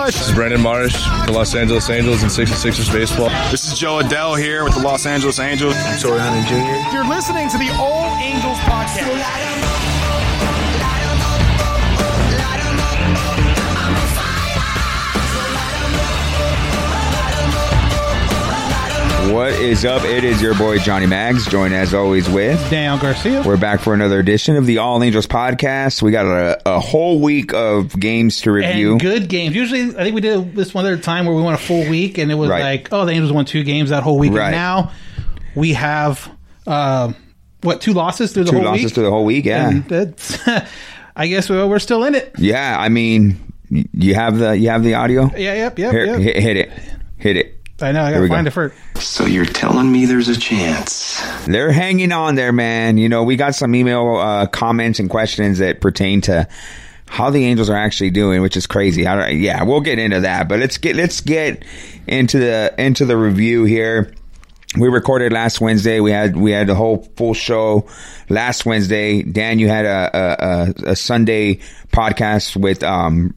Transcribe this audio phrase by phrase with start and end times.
[0.00, 0.18] I'm Trent Rush.
[0.18, 3.28] This is Brandon Marsh, the Los Angeles Angels and 66ers baseball.
[3.50, 5.74] This is Jo Adell here with the Los Angeles Angels.
[6.00, 6.94] Torii Hunter Jr.
[6.94, 9.89] You're listening to the All Angels podcast.
[19.30, 20.02] What is up?
[20.02, 22.58] It is your boy Johnny Mags, joined as always with.
[22.68, 23.42] Daniel Garcia.
[23.46, 26.02] We're back for another edition of the All Angels podcast.
[26.02, 28.92] We got a, a whole week of games to review.
[28.92, 29.54] And good games.
[29.54, 32.18] Usually, I think we did this one other time where we went a full week,
[32.18, 32.62] and it was Right.
[32.62, 34.32] like, oh, the Angels won two games that whole week.
[34.32, 34.46] Right.
[34.46, 34.90] And now
[35.54, 36.28] we have
[36.66, 37.12] uh,
[37.62, 38.94] what two losses through the Two whole losses week.
[38.94, 39.80] through the whole week, yeah.
[39.86, 40.38] That's,
[41.16, 42.32] I guess we're, we're still in it.
[42.36, 43.38] yeah, I mean,
[43.70, 45.30] you have the you have the audio.
[45.36, 46.18] Yeah, yep, yep, Here, yep.
[46.18, 46.72] hit, hit it,
[47.16, 47.59] hit it.
[47.82, 48.02] I know.
[48.02, 48.48] I gotta find go.
[48.48, 48.76] it first.
[48.96, 51.20] So you're telling me there's a chance?
[51.46, 52.98] They're hanging on there, man.
[52.98, 56.48] You know, we got some email uh, comments and questions that pertain to
[57.06, 59.06] how the Angels are actually doing, which is crazy.
[59.06, 61.64] I don't, yeah, we'll get into that, but let's get let's get
[62.06, 64.14] into the into the review here.
[64.78, 65.98] We recorded last Wednesday.
[65.98, 67.88] We had we had the whole full show
[68.28, 69.22] last Wednesday.
[69.22, 71.60] Dan, you had a a, a, a Sunday
[71.92, 73.34] podcast with um,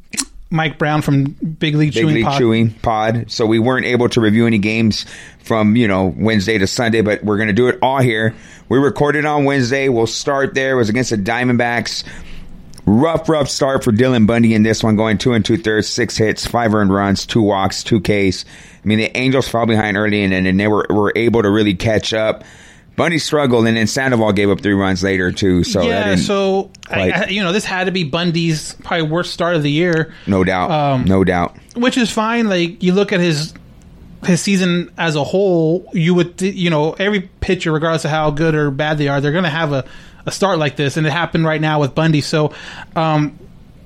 [0.54, 2.38] Mike Brown from Big League Big Chewing League Pod.
[2.40, 3.32] Chewing Pod.
[3.32, 5.08] So we weren't able to review any games
[5.40, 8.36] from, you know, Wednesday to Sunday, but we're going to do it all here.
[8.70, 9.90] We recorded on Wednesday.
[9.90, 10.74] We'll start there.
[10.74, 12.04] It was against the Diamondbacks.
[12.86, 16.18] Rough, rough start for Dylan Bundy in this one, going two and two thirds, six
[16.18, 18.46] hits, five earned runs, two walks, two Ks.
[18.46, 21.74] I mean, the Angels fell behind early and then they were, were able to really
[21.74, 22.44] catch up.
[22.96, 25.64] Bundy struggled and then Sandoval gave up three runs later too.
[25.64, 29.56] So yeah, so I, I- you know this had to be Bundy's probably worst start
[29.56, 30.14] of the year.
[30.28, 31.58] no doubt, um, no doubt.
[31.76, 32.48] which is fine.
[32.50, 33.54] Like you look at his
[34.26, 38.56] his season as a whole, you would you know every pitcher, regardless of how good
[38.56, 39.84] or bad they are, they're going to have a,
[40.26, 42.22] a start like this, and it happened right now with Bundy.
[42.22, 42.54] So,
[42.96, 43.38] um,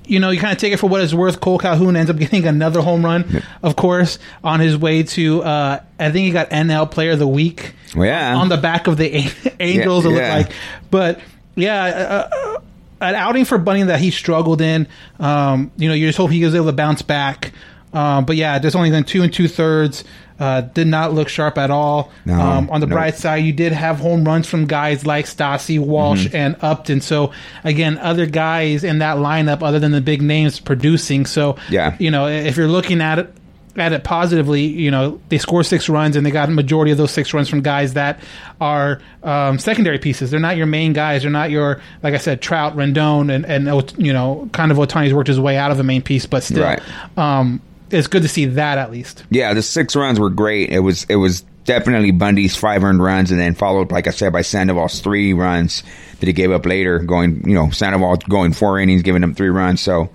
[0.08, 1.40] you know, you kind of take it for what it's worth.
[1.40, 5.80] Cole Calhoun ends up getting another home run, of course, on his way to uh,
[5.98, 7.74] I think he got NL Player of the Week.
[7.96, 8.36] Yeah.
[8.36, 10.04] on the back of the A- Angels.
[10.04, 10.36] Yeah, it yeah.
[10.36, 10.56] looked like,
[10.90, 11.20] but
[11.54, 11.84] yeah.
[11.84, 12.60] Uh, uh,
[13.00, 14.88] an outing for Bundy that he struggled in.
[15.20, 17.52] Um, you know, you just hope he was able to bounce back.
[17.92, 20.04] Um, but yeah, there's only done two and two thirds.
[20.38, 22.12] Uh, did not look sharp at all.
[22.24, 22.94] No, um, on the no.
[22.94, 26.36] bright side, you did have home runs from guys like Stassi, Walsh, Mm-hmm.
[26.36, 27.00] and Upton.
[27.00, 27.32] So
[27.64, 31.26] again, other guys in that lineup, other than the big names, producing.
[31.26, 31.96] So Yeah.
[31.98, 33.34] you know, if you're looking at it
[33.76, 36.98] at it positively, you know, they score six runs and they got a majority of
[36.98, 38.20] those six runs from guys that
[38.60, 40.30] are um, secondary pieces.
[40.32, 41.22] They're not your main guys.
[41.22, 45.14] They're not your, like I said, Trout, Rendon, and, and you know, kind of Ohtani's
[45.14, 46.80] worked his way out of a main piece, but still, Right.
[47.16, 47.60] um,
[47.90, 49.24] it's good to see that at least.
[49.30, 50.70] Yeah, the six runs were great.
[50.70, 54.32] It was it was definitely Bundy's five earned runs, and then followed, like I said,
[54.32, 55.82] by Sandoval's three runs
[56.20, 56.98] that he gave up later.
[56.98, 59.80] Going, you know, Sandoval going four innings, giving him three runs.
[59.80, 60.10] So,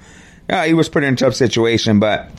[0.49, 2.29] yeah, he was put in a tough situation, but.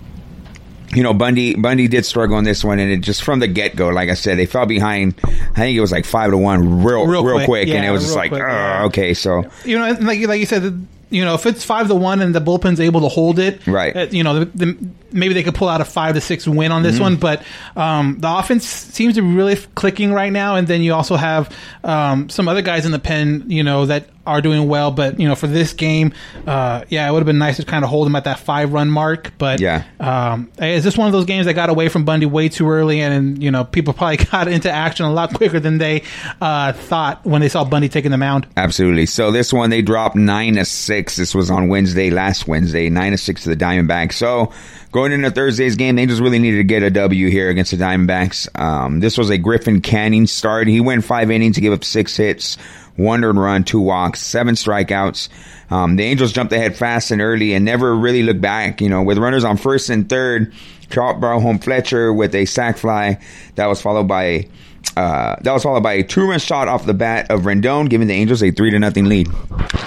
[0.94, 3.74] You know, Bundy Bundy did struggle in this one, and it just from the get
[3.74, 5.18] go, like I said, they fell behind.
[5.24, 7.46] I think it was like five to one, real Real real, quick.
[7.46, 8.84] quick, and it was just like, quick, yeah.
[8.84, 12.20] okay, so You know, like like you said, you know, if it's five to one
[12.20, 13.94] and the bullpen's able to hold it, Right.
[13.96, 14.76] uh, You know, the, the,
[15.12, 17.42] maybe they could pull out a five to six win on this one, but
[17.76, 20.56] um, the offense seems to be really clicking right now.
[20.56, 24.08] And then you also have um, some other guys in the pen, you know, that
[24.26, 24.90] are doing well.
[24.90, 26.12] But you know, for this game,
[26.46, 28.72] uh, yeah, it would have been nice to kind of hold them at that five
[28.72, 29.32] run mark.
[29.38, 29.84] But Yeah.
[30.00, 33.00] um, is this one of those games that got away from Bundy way too early,
[33.00, 36.02] and you know, people probably got into action a lot quicker than they
[36.40, 38.46] uh, thought when they saw Bundy taking the mound.
[38.56, 39.06] Absolutely.
[39.06, 41.16] So this one they dropped nine to six.
[41.16, 44.14] This was on Wednesday, last Wednesday, nine to six to the Diamondbacks.
[44.14, 44.52] So
[44.92, 47.76] Going into Thursday's game, the Angels really needed to get a W here against the
[47.76, 48.46] Diamondbacks.
[48.56, 50.68] Um, this was a Griffin Canning start.
[50.68, 52.56] He went five innings to give up six hits,
[52.96, 55.28] one earned run, two walks, seven strikeouts.
[55.70, 58.80] Um, the Angels jumped ahead fast and early and never really looked back.
[58.80, 60.52] You know, with runners on first and third,
[60.90, 63.18] Trout brought home Fletcher with a sac fly
[63.56, 64.48] that was followed by
[64.96, 68.14] uh, that was followed by a two-run shot off the bat of Rendon, giving the
[68.14, 69.28] Angels a three to nothing lead.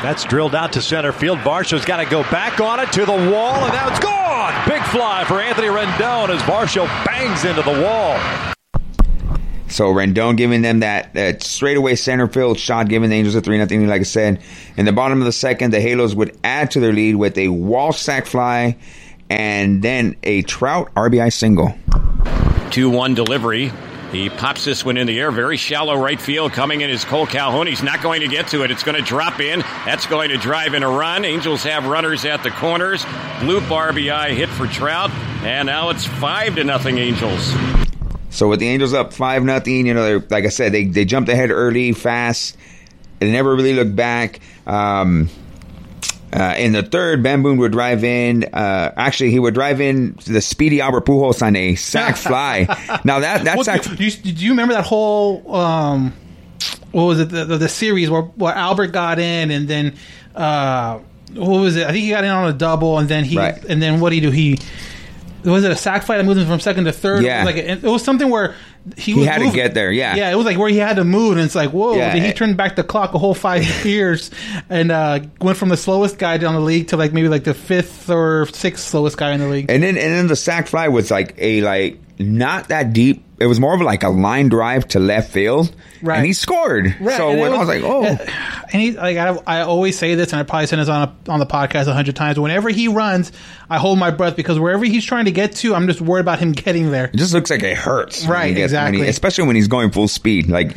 [0.02, 1.38] That's drilled out to center field.
[1.40, 4.54] Varsho's got to go back on it to the wall, and now it's gone.
[4.68, 8.54] Big fly for Anthony Rendon as Varsho bangs into the wall.
[9.70, 13.58] So Rendon giving them that, that straightaway center field shot, giving the Angels a three
[13.58, 13.86] nothing.
[13.88, 14.42] Like I said,
[14.78, 17.50] in the bottom of the second, the Halos would add to their lead with a
[17.50, 18.78] wall sac fly,
[19.30, 21.74] and then a Trout RBI single.
[22.72, 23.72] 2 1 delivery.
[24.12, 26.54] He pops this one in the air, very shallow right field.
[26.54, 27.68] Coming in is Cole Calhoun.
[27.68, 28.72] He's not going to get to it.
[28.72, 29.60] It's going to drop in.
[29.86, 31.26] That's going to drive in a run.
[31.26, 33.04] Angels have runners at the corners.
[33.44, 35.12] Loop RBI hit for Trout,
[35.44, 37.54] and now it's five to nothing Angels.
[38.30, 41.06] So with the Angels up five nothing, you know, they're- like I said, they they
[41.06, 42.58] jumped ahead early, fast.
[43.20, 44.40] They never really looked back.
[44.68, 45.30] Um,
[46.34, 48.44] uh, in the third, Boone would drive in.
[48.54, 52.66] Uh, actually, he would drive in the speedy Albert Pujols on a sac fly.
[53.06, 56.14] Now that that Well, sac, do, you, do you remember that whole um,
[56.92, 59.96] what was it the, the, the series where, where Albert got in and then
[60.36, 61.00] uh,
[61.34, 61.88] what was it?
[61.88, 63.64] I think he got in on a double and then he Right.
[63.66, 64.32] and then what did he do?
[64.32, 64.60] He
[65.52, 67.24] was it a sac fly that moved him from second to third?
[67.24, 67.42] Yeah.
[67.42, 68.56] it was, like a, it was something where
[68.96, 70.16] he, He was had to get there, yeah.
[70.16, 70.32] yeah.
[70.32, 71.96] It was like where he had to move, and it's like, whoa!
[71.96, 72.14] Yeah.
[72.14, 74.32] Did he turned back the clock a whole five years
[74.70, 77.54] and uh, went from the slowest guy down the league to like maybe like the
[77.54, 79.66] fifth or sixth slowest guy in the league?
[79.70, 83.24] and then and then the sac fly was like a like not that deep.
[83.40, 85.72] It was more of like a line drive to left field,
[86.02, 86.18] Right.
[86.18, 86.96] and he scored.
[87.00, 88.04] Right, So when I was like, oh,
[88.74, 91.32] and he, like I, I always say this, and I probably said this on a,
[91.32, 92.40] on the podcast a hundred times.
[92.40, 93.32] Whenever he runs,
[93.70, 96.40] I hold my breath because wherever he's trying to get to, I'm just worried about
[96.40, 97.06] him getting there.
[97.14, 98.26] It just looks like it hurts.
[98.26, 100.48] Right, gets- when he- especially when he's going full speed.
[100.50, 100.76] Like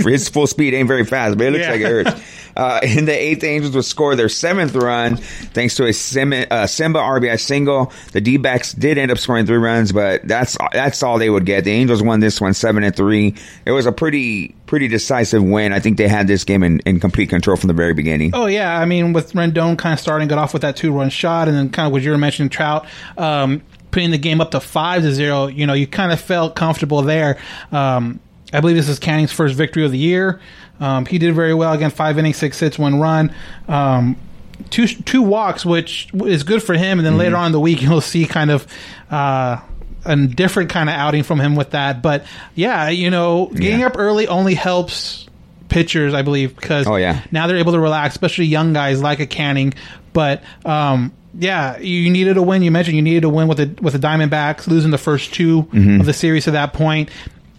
[0.00, 1.70] for his full speed ain't very fast, but it looks Yeah.
[1.72, 2.22] like it hurts.
[2.56, 6.32] Uh, in the eighth, the Angels would score their seventh run thanks to a Sim,
[6.32, 7.92] uh, Simba RBI single.
[8.12, 11.64] The D-backs did end up scoring three runs, but that's that's all they would get.
[11.64, 13.34] The Angels won this one seven and three.
[13.66, 15.72] It was a pretty pretty decisive win.
[15.72, 18.30] I think they had this game in, in complete control from the very beginning.
[18.34, 21.10] Oh yeah, I mean with Rendon kind of starting got off with that two run
[21.10, 22.86] shot, and then kind of what you were mentioning, Trout.
[23.18, 23.62] Um,
[23.94, 27.02] Putting the game up to five to zero, you know, you kind of felt comfortable
[27.02, 27.38] there.
[27.70, 28.18] Um,
[28.52, 30.40] I believe this is Canning's first victory of the year.
[30.80, 33.32] Um, he did very well again, five innings, six hits, one run.
[33.68, 34.16] Um,
[34.70, 36.98] two two walks, which is good for him.
[36.98, 38.66] And then later on in the week, you'll see kind of
[39.12, 39.60] uh,
[40.04, 42.02] a different kind of outing from him with that.
[42.02, 42.24] But
[42.56, 43.86] yeah, you know, getting Yeah.
[43.86, 45.26] up early only helps
[45.68, 47.22] pitchers, I believe, because Oh, yeah.
[47.30, 49.72] now they're able to relax, especially young guys like a Canning.
[50.12, 52.62] But um, yeah, you needed a win.
[52.62, 55.62] You mentioned you needed a win with the with the Diamondbacks, losing the first 2
[55.62, 56.00] Mm-hmm.
[56.00, 57.10] of the series to that point,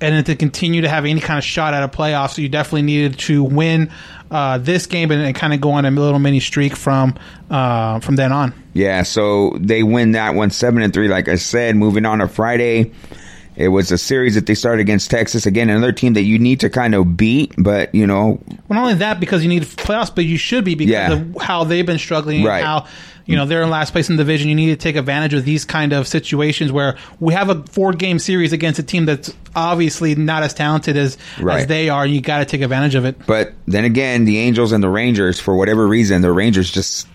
[0.02, 2.34] and then to continue to have any kind of shot at a playoff.
[2.34, 3.92] So you definitely needed to win
[4.32, 7.16] uh, this game and, and kind of go on a little mini streak from
[7.50, 8.54] uh, from then on.
[8.74, 11.08] Yeah, so they win that one seven and three.
[11.08, 12.92] Like I said, moving on to Friday,
[13.56, 15.46] it was a series that they started against Texas.
[15.46, 18.82] Again, another team that you need to kind of beat, but you know, Well, not
[18.82, 21.14] only that because you need playoffs, but you should be because Yeah.
[21.14, 22.58] of how they've been struggling Right.
[22.58, 22.86] and how
[23.26, 24.50] you know they're in last place in the division.
[24.50, 27.94] You need to take advantage of these kind of situations where we have a four
[27.94, 32.06] game series against a team that's obviously not as talented as as they are.
[32.06, 33.26] You got to take advantage of it.
[33.26, 37.08] but then again, the Angels and the Rangers, for whatever reason, the Rangers just,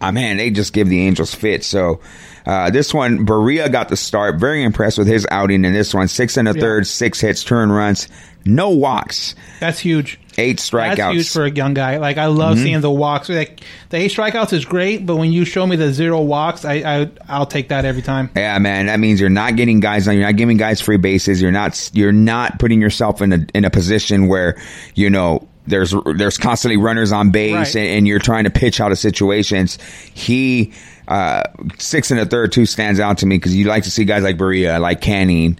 [0.00, 1.64] ah man, they just give the Angels fit.
[1.64, 2.00] So.
[2.44, 4.40] Uh, this one, Barria got the start.
[4.40, 6.08] Very impressed with his outing in this one.
[6.08, 6.60] Six and a Yeah.
[6.60, 8.08] third, six hits, turn runs,
[8.44, 10.18] no walks, That's huge.
[10.38, 10.96] eight strikeouts.
[10.96, 11.98] That's huge for a young guy.
[11.98, 12.64] Like I love Mm-hmm.
[12.64, 13.28] seeing the walks.
[13.28, 16.74] Like the eight strikeouts is great, but when you show me the zero walks, I,
[17.02, 18.30] I I'll take that every time.
[18.36, 20.14] Yeah, man, that means you're not getting guys on.
[20.14, 21.40] You're not giving guys free bases.
[21.42, 21.90] You're not.
[21.92, 24.60] You're not putting yourself in a in a position where
[24.94, 27.76] you know there's there's constantly runners on base Right.
[27.76, 29.78] and, and you're trying to pitch out of situations.
[30.12, 30.72] He
[31.08, 31.42] uh,
[31.78, 34.22] six and a third two stands out to me because you like to see guys
[34.22, 35.58] like Barria, like Canning,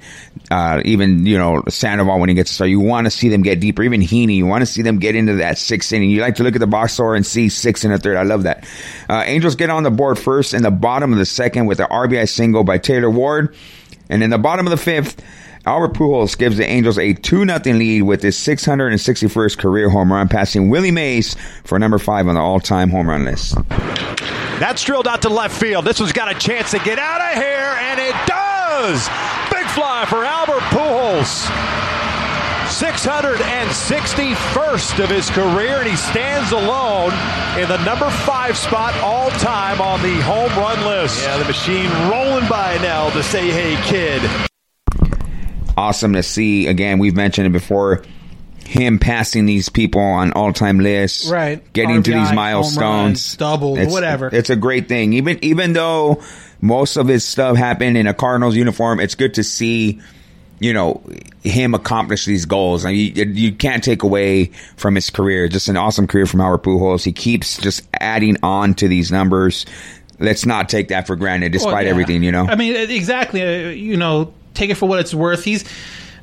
[0.50, 2.70] uh, even you know Sandoval when he gets to start.
[2.70, 3.82] You want to see them get deeper.
[3.82, 6.10] Even Heaney, you want to see them get into that sixth inning.
[6.10, 8.16] You like to look at the box score and see six and a third.
[8.16, 8.68] I love that.
[9.08, 11.84] Uh, Angels get on the board first in the bottom of the second with the
[11.84, 13.54] RBI single by Taylor Ward,
[14.08, 15.22] and in the bottom of the fifth.
[15.64, 20.26] Albert Pujols gives the Angels a 2 0 lead with his 661st career home run,
[20.28, 23.54] passing Willie Mays for number five on the all time home run list.
[24.58, 25.84] That's drilled out to left field.
[25.84, 29.06] This one's got a chance to get out of here, and it does.
[29.50, 31.48] Big fly for Albert Pujols.
[32.72, 37.12] 661st of his career, and he stands alone
[37.60, 41.22] in the number five spot all time on the home run list.
[41.22, 44.22] Yeah, the machine rolling by now to say, hey, kid.
[45.76, 46.66] Awesome to see.
[46.66, 48.02] Again, we've mentioned it before.
[48.64, 51.60] Him passing these people on all time lists, Right.
[51.72, 54.30] Getting to RBI, these home milestones, It's- whatever.
[54.32, 55.12] It's a great thing.
[55.14, 56.22] Even even though
[56.60, 60.00] most of his stuff happened in a Cardinals uniform, it's good to see
[60.60, 61.02] you know
[61.42, 62.84] him accomplish these goals.
[62.86, 65.48] I mean, you, you can't take away from his career.
[65.48, 67.04] Just an awesome career from Albert Pujols.
[67.04, 69.66] He keeps just adding on to these numbers.
[70.20, 71.90] Let's not take that for granted, despite Well, yeah.
[71.90, 72.22] everything.
[72.22, 73.42] You know, I mean, exactly.
[73.42, 75.44] Uh, you know, take it for what it's worth.
[75.44, 75.64] He's,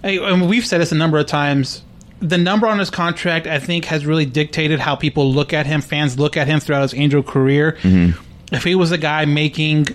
[0.03, 1.83] mean, we've said this a number of times.
[2.21, 5.81] The number on his contract, I think, has really dictated how people look at him.
[5.81, 7.77] Fans look at him throughout his Angel career.
[7.81, 8.21] Mm-hmm.
[8.53, 9.87] If he was a guy making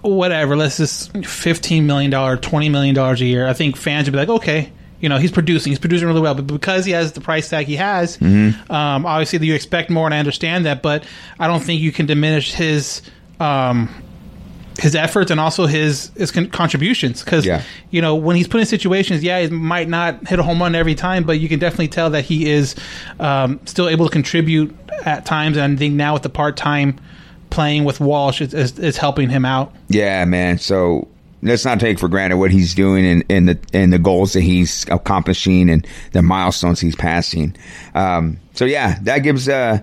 [0.00, 4.12] whatever, let's just fifteen million dollar, twenty million dollars a year, I think fans would
[4.12, 6.34] be like, okay, you know, he's producing, he's producing really well.
[6.34, 8.72] But because he has the price tag he has, Mm-hmm.
[8.72, 10.80] um, obviously you expect more, and I understand that.
[10.82, 11.04] But
[11.38, 13.02] I don't think you can diminish his.
[13.38, 13.88] Um,
[14.80, 17.62] his efforts and also his his con- contributions because Yeah.
[17.90, 20.74] you know when he's put in situations yeah he might not hit a home run
[20.74, 22.74] every time but you can definitely tell that he is
[23.18, 26.98] um, still able to contribute at times and I think now with the part-time
[27.50, 30.58] playing with Walsh is, is, is helping him out Yeah, man.
[30.58, 31.08] So
[31.42, 34.42] let's not take for granted what he's doing and, and the and the goals that
[34.42, 37.56] he's accomplishing and the milestones he's passing.
[37.94, 39.80] Um, so yeah, that gives uh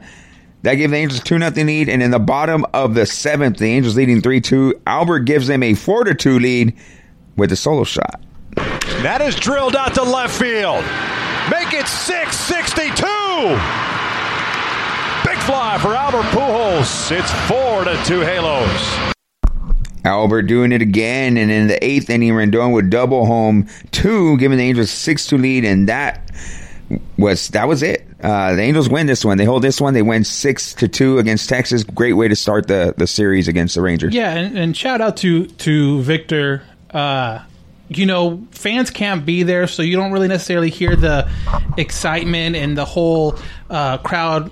[0.63, 3.67] that gave the Angels two nothing lead, and in the bottom of the seventh, the
[3.71, 4.79] Angels leading three two.
[4.87, 6.75] Albert gives them a four to two lead
[7.35, 8.21] with a solo shot.
[8.55, 10.83] That is drilled out to left field.
[11.51, 13.05] Make it 662.
[15.23, 17.11] Big fly for Albert Pujols.
[17.11, 19.13] It's four to two Halos.
[20.03, 24.57] Albert doing it again, and in the eighth inning, Rendon with double home two, giving
[24.57, 26.31] the Angels six two lead, and that
[27.17, 28.07] was that was it.
[28.21, 29.37] Uh, the Angels win this one.
[29.37, 29.93] They hold this one.
[29.93, 31.83] They win six to two against Texas.
[31.83, 34.13] Great way to start the the series against the Rangers.
[34.13, 37.39] yeah and, and shout out to to Victor uh
[37.89, 41.29] you know, fans can't be there, so you don't really necessarily hear the
[41.77, 43.37] excitement and the whole
[43.69, 44.51] uh, crowd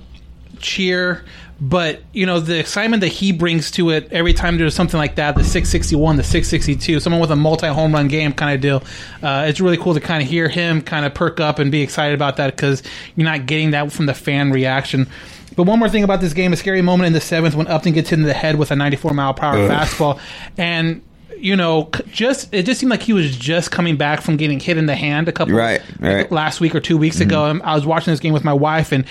[0.59, 1.25] cheer.
[1.59, 5.15] But you know the excitement that he brings to it every time there's something like
[5.15, 8.83] that, the 661, the 662, someone with a multi home run game kind of deal.
[9.23, 11.81] Uh, it's really cool to kind of hear him kind of perk up and be
[11.81, 12.83] excited about that because
[13.15, 15.07] you're not getting that from the fan reaction.
[15.55, 17.93] But one more thing about this game, a scary moment in the seventh when Upton
[17.93, 19.71] gets hit in the head with a 94 mile per hour Ugh.
[19.71, 20.19] fastball,
[20.57, 21.01] and
[21.37, 24.77] you know, just it just seemed like he was just coming back from getting hit
[24.77, 26.29] in the hand a couple Right, right.
[26.31, 27.45] last week or two weeks ago.
[27.45, 29.05] Um, I was watching this game with my wife, and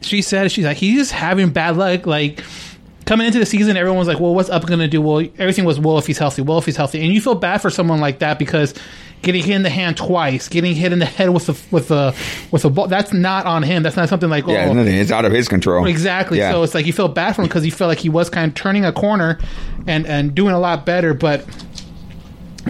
[0.00, 2.42] she said she's like he's just having bad luck, like.
[3.04, 5.64] Coming into the season, everyone was like, "Well, what's up going to do?" Well, everything
[5.64, 8.00] was, "Well, if he's healthy, well, if he's healthy," and you feel bad for someone
[8.00, 8.74] like that because
[9.22, 12.12] getting hit in the hand twice, getting hit in the head with a with a
[12.50, 13.84] with a ball, that's not on him.
[13.84, 14.92] That's not something like, Yeah, "Oh, nothing.
[14.96, 15.86] It's out of his control.
[15.86, 16.38] Exactly.
[16.38, 16.50] Yeah.
[16.50, 18.48] So it's like you feel bad for him because you felt like he was kind
[18.50, 19.38] of turning a corner
[19.86, 21.14] and and doing a lot better.
[21.14, 21.44] But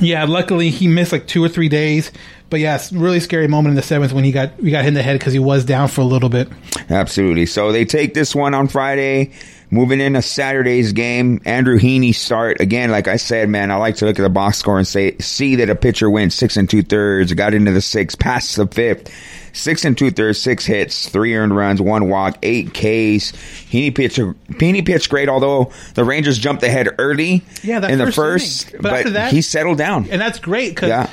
[0.03, 2.13] yeah, luckily he missed like two or three days.
[2.49, 4.95] But yeah, really scary moment in the seventh when he got we got hit in
[4.95, 6.49] the head because he was down for a little bit.
[6.89, 7.47] Absolutely.
[7.47, 9.33] So they take this one on Friday.
[9.69, 12.93] Moving in a Saturday's game, Andrew Heaney start again.
[12.93, 15.57] Like I said, man, I like to look at the box score and say see
[15.57, 19.11] that a pitcher went six and two thirds, got into the six, past the fifth,
[19.53, 23.33] six and two thirds, six hits, three earned runs, one walk, eight Ks.
[23.73, 27.43] Heaney pitched Heaney pitched great, although the Rangers jumped ahead early.
[27.65, 28.83] Yeah, that in the first inning.
[28.83, 30.07] But after that- he settled down.
[30.11, 31.11] And that's great because Yeah.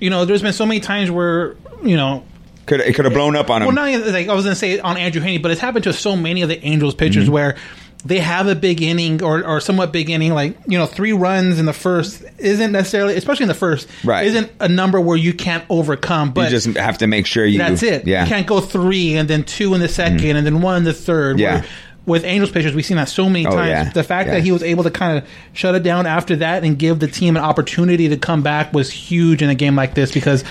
[0.00, 2.24] You know there's been so many times where you know
[2.66, 3.66] Could it could have blown up on him?
[3.66, 5.84] Well, not even, like I was going to say on Andrew Heaney, but it's happened
[5.84, 7.32] to so many of the Angels pitchers Mm-hmm.
[7.32, 7.56] where
[8.02, 11.58] they have a big inning or, or somewhat big inning, like you know, three runs
[11.58, 14.26] in the first isn't necessarily, especially in the first, Right.
[14.26, 16.32] Isn't a number where you can't overcome.
[16.32, 17.58] But you just have to make sure you.
[17.58, 18.06] that's it.
[18.06, 18.22] Yeah.
[18.22, 20.94] You can't go three and then two in the 2nd and then one in the
[20.94, 21.38] third.
[21.38, 21.60] Yeah.
[21.60, 21.66] Where
[22.10, 23.68] With Angels pitchers, we've seen that so many Oh, times.
[23.68, 23.90] yeah.
[23.90, 24.34] The fact Yeah.
[24.34, 27.06] that he was able to kind of shut it down after that and give the
[27.08, 30.44] team an opportunity to come back was huge in a game like this because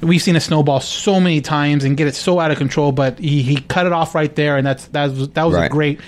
[0.00, 2.92] we've seen a snowball so many times and get it so out of control.
[2.92, 5.68] But he, he cut it off right there, and that's that was that was a
[5.68, 6.00] great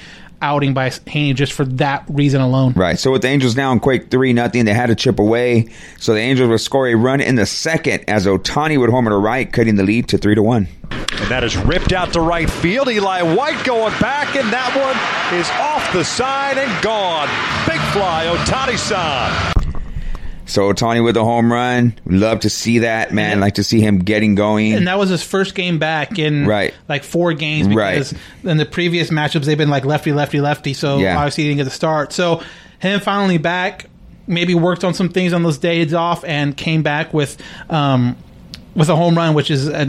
[0.42, 2.72] outing by Heaney just for that reason alone.
[2.74, 2.98] Right.
[2.98, 5.68] So with the Angels now in Quake three nothing, they had to chip away.
[5.98, 9.16] So the Angels would score a run in the second as Ohtani would homer to
[9.16, 10.68] right, cutting the lead to three to one.
[10.90, 12.88] And that is ripped out to right field.
[12.88, 17.28] Eli White going back, and that one is off the side and gone.
[17.66, 19.65] Big fly, Ohtani san.
[20.46, 21.94] So Ohtani with a home run.
[22.06, 23.40] Love to see that, man.
[23.40, 24.72] Like to see him getting going.
[24.74, 26.72] And that was his first game back in Right.
[26.88, 27.94] like four games Right.
[27.94, 30.72] because in the previous matchups they've been like lefty, lefty, lefty.
[30.72, 31.16] So Yeah.
[31.18, 32.12] obviously he didn't get the start.
[32.12, 32.42] So
[32.78, 33.86] him finally back,
[34.28, 37.36] maybe worked on some things on those days off and came back with
[37.68, 38.16] um,
[38.76, 39.86] with a home run, which is, uh,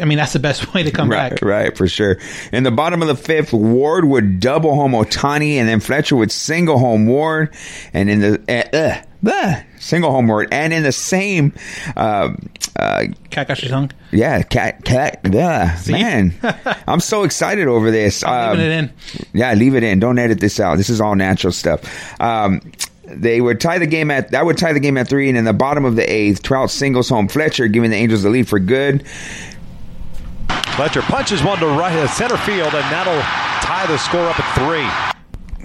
[0.00, 1.42] I mean, that's the best way to come Right, back.
[1.42, 2.18] right, for sure.
[2.52, 6.32] In the bottom of the fifth, Ward would double home Ohtani, and then Fletcher would
[6.32, 7.54] single home Ward,
[7.92, 11.52] and in the uh, uh, single home Ward, and in the same,
[11.96, 12.30] uh,
[12.76, 13.90] uh, Cat got your tongue.
[14.10, 16.32] yeah, cat, cat, yeah, man,
[16.88, 18.24] I'm so excited over this.
[18.24, 18.92] Um, leaving it in.
[19.34, 20.00] yeah, leave it in.
[20.00, 20.76] Don't edit this out.
[20.78, 22.20] This is all natural stuff.
[22.20, 22.62] Um,
[23.12, 25.44] they would tie the game at that would tie the game at three, and in
[25.44, 28.58] the bottom of the eighth, Trout singles home Fletcher, giving the Angels the lead for
[28.58, 29.04] good.
[30.76, 33.20] Fletcher punches one to right uh, center field, and that'll
[33.62, 34.88] tie the score up at three.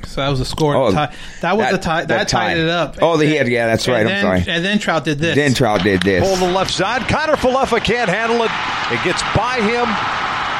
[0.08, 0.76] So that was the score.
[0.76, 1.14] Oh, tie.
[1.42, 2.02] That was that- the tie.
[2.02, 2.60] That, that tied tie.
[2.62, 2.98] it up.
[3.02, 4.00] Oh, the- yeah, yeah, that's And right.
[4.02, 4.56] I'm then- sorry.
[4.56, 5.36] And then Trout did this.
[5.36, 6.24] Then Trout did this.
[6.26, 7.02] Pull the left side.
[7.04, 8.52] Kiner-Falefa can't handle it.
[8.92, 9.88] It gets by him,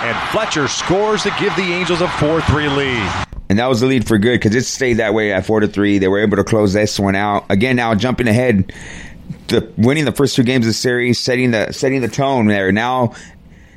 [0.08, 3.26] and Fletcher scores to give the Angels a 4-3 lead.
[3.50, 5.68] And that was the lead for good because it stayed that way at four to
[5.68, 5.98] three.
[5.98, 7.76] They were able to close this one out again.
[7.76, 8.74] Now jumping ahead,
[9.48, 12.72] the winning the first two games of the series, setting the setting the tone there.
[12.72, 13.14] Now,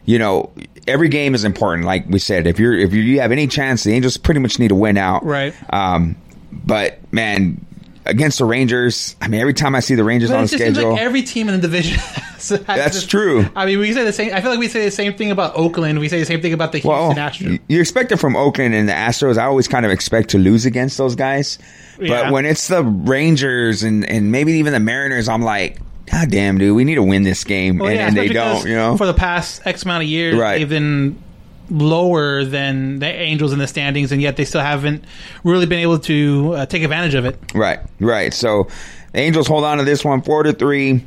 [0.05, 0.53] you know,
[0.87, 1.87] every game is important.
[1.87, 4.69] Like we said, if you're if you have any chance, the Angels pretty much need
[4.69, 5.25] to win out.
[5.25, 5.55] Right.
[5.73, 6.17] Um,
[6.53, 7.65] but man.
[8.09, 11.01] Against the Rangers, I mean, every time I see the Rangers on the schedule, like
[11.03, 11.99] every team in the division.
[11.99, 13.47] has- has That's this- true.
[13.55, 14.33] I mean, we say the same.
[14.33, 15.99] I feel like we say the same thing about Oakland.
[15.99, 17.61] We say the same thing about the Houston Well, Astros.
[17.69, 19.37] you expect it from Oakland and the Astros.
[19.37, 21.59] I always kind of expect to lose against those guys.
[22.01, 22.23] Yeah.
[22.25, 25.79] But when it's the Rangers and, and maybe even the Mariners, I'm like,
[26.11, 27.77] God damn, dude, we need to win this game.
[27.79, 28.97] Well, and yeah, and they don't, you know?
[28.97, 30.59] For the past X amount of years, Right.
[30.59, 31.23] they've been
[31.71, 35.05] lower than the Angels in the standings, and yet they still haven't
[35.45, 37.39] really been able to uh, take advantage of it.
[37.55, 38.33] Right, right.
[38.33, 38.69] So
[39.15, 41.05] Angels hold on to this one, four to three.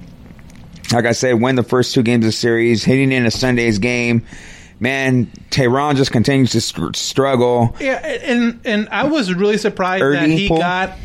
[0.92, 3.80] Like I said, win the first two games of the series, hitting in a Sunday's
[3.80, 4.26] game.
[4.80, 7.76] Man, Teheran just continues to str- struggle.
[7.80, 10.58] Yeah, and and I was really surprised that he pull?
[10.58, 10.98] got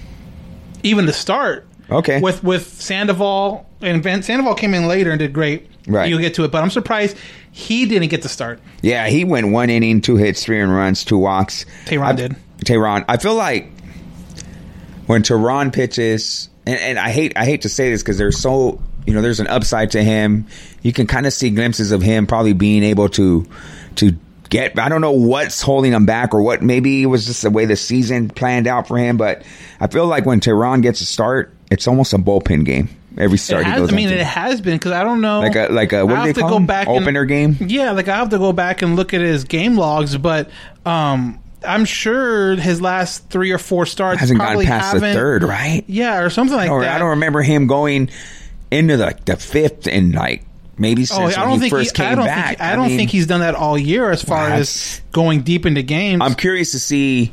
[0.83, 1.69] even the start.
[1.91, 2.21] Okay.
[2.21, 5.71] With with Sandoval and Van Sandoval came in later and did great.
[5.87, 6.09] Right.
[6.09, 7.17] You'll get to it, but I'm surprised
[7.53, 8.61] he didn't get the start.
[8.83, 11.65] Yeah, he went one inning, two hits, three earned runs, two walks.
[11.85, 12.37] Teheran I- did.
[12.65, 13.05] Teheran.
[13.09, 13.71] I feel like
[15.07, 18.81] when Teheran pitches, and, and I hate I hate to say this because there's so
[19.07, 20.47] you know there's an upside to him.
[20.83, 23.47] You can kind of see glimpses of him probably being able to
[23.97, 24.17] to
[24.49, 24.79] get.
[24.79, 26.63] I don't know what's holding him back or what.
[26.63, 29.17] Maybe it was just the way the season planned out for him.
[29.17, 29.45] But
[29.79, 32.89] I feel like when Teheran gets a start, it's almost a bullpen game.
[33.19, 34.21] Every start he goes I mean, into.
[34.21, 35.41] it has been because I don't know.
[35.41, 37.25] like a like a what I do have they to call go back and- opener
[37.25, 37.57] game.
[37.61, 40.51] Yeah, like I have to go back and look at his game logs, but
[40.85, 45.83] um, I'm sure his last three or four starts Hasn't gone past the third, right?
[45.87, 46.95] Yeah, or something like or that.
[46.95, 48.11] I don't remember him going
[48.71, 50.45] into the the fifth and like
[50.77, 52.49] maybe since Oh, I don't he think first he, I came don't back.
[52.49, 55.65] Think, I don't mean, think he's done that all year as far as going deep
[55.65, 56.21] into games.
[56.23, 57.33] I'm curious to see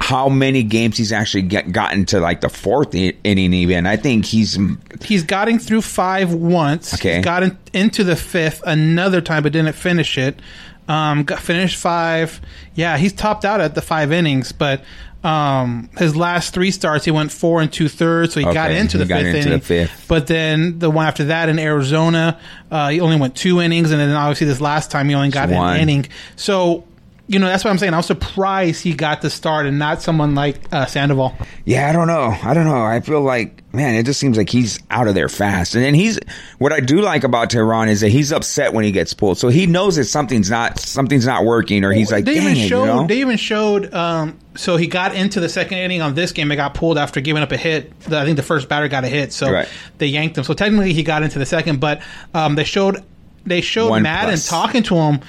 [0.00, 3.52] how many games he's actually get, gotten to like the fourth inning.
[3.52, 4.58] Even I think he's
[5.04, 6.94] he's gotten through five once.
[6.94, 7.16] Okay.
[7.16, 10.40] He's gotten into the fifth another time, but didn't finish it.
[10.88, 12.40] Um, got finished five.
[12.74, 14.82] Yeah, he's topped out at the five innings, but
[15.22, 18.78] um, his last three starts, he went four and two thirds, so he got Okay,
[18.80, 19.60] into he the got fifth into the inning.
[19.60, 20.06] fifth.
[20.08, 24.00] But then the one after that in Arizona, uh, he only went two innings, and
[24.00, 25.76] then obviously this last time he only got one.
[25.76, 26.06] an inning.
[26.36, 26.84] So.
[27.30, 27.94] You know that's what I'm saying.
[27.94, 31.36] I was surprised he got the start and not someone like uh, Sandoval.
[31.64, 31.88] yeah.
[31.88, 32.36] I don't know.
[32.42, 32.82] I don't know.
[32.84, 35.76] I feel like man, it just seems like he's out of there fast.
[35.76, 36.18] And then he's
[36.58, 39.46] what I do like about Teheran is that he's upset when he gets pulled, so
[39.48, 42.80] he knows that something's not something's not working, or he's like, they even it, showed
[42.80, 43.06] you know?
[43.06, 46.56] they even showed um so he got into the second inning on this game and
[46.58, 49.32] got pulled after giving up a hit i think the first batter got a hit
[49.32, 49.68] so Right.
[49.98, 52.02] they yanked him so technically he got into the second but
[52.34, 53.04] um they showed
[53.46, 54.48] they showed One Maddon plus.
[54.48, 55.20] talking to him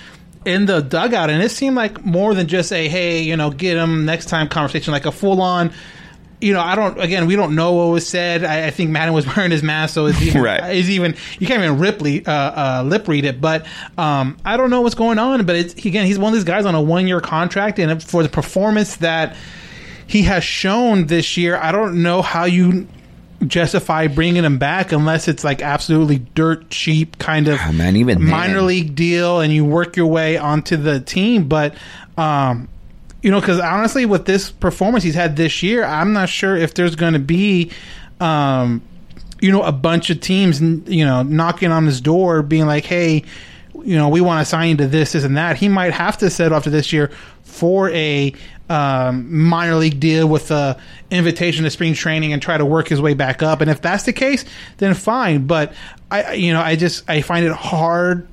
[0.46, 3.78] in the dugout and it seemed like more than just a hey you know get
[3.78, 5.72] him next time conversation like a full-on
[6.44, 7.00] you know, I don't.
[7.00, 8.44] Again, we don't know what was said.
[8.44, 10.76] I, I think Maddon was wearing his mask, so it's even, Right.
[10.76, 13.40] it's even you can't even Ripley uh, uh, lip read it.
[13.40, 15.46] But um, I don't know what's going on.
[15.46, 18.24] But it's again, he's one of these guys on a one year contract, and for
[18.24, 19.36] the performance that
[20.08, 22.88] he has shown this year, I don't know how you
[23.48, 28.24] justify bringing him back unless it's like absolutely dirt cheap kind of Ah, man, even
[28.24, 28.66] minor then.
[28.68, 31.48] league deal, and you work your way onto the team.
[31.48, 31.76] But
[32.18, 32.68] um,
[33.22, 36.74] you know, because honestly, with this performance he's had this year, I'm not sure if
[36.74, 37.72] there's going to be,
[38.20, 38.82] um,
[39.40, 43.24] you know, a bunch of teams, you know, knocking on his door, being like, "Hey,
[43.84, 46.18] you know, we want to sign you to this, this, and that." He might have
[46.20, 47.12] to set off to this year
[47.44, 48.34] for a
[48.72, 50.80] um, minor league deal with a
[51.10, 53.62] invitation to spring training and try to work his way back up.
[53.62, 54.46] And if that's the case,
[54.78, 55.46] then fine.
[55.46, 55.74] But
[56.10, 58.28] I, you know, I just I find it hard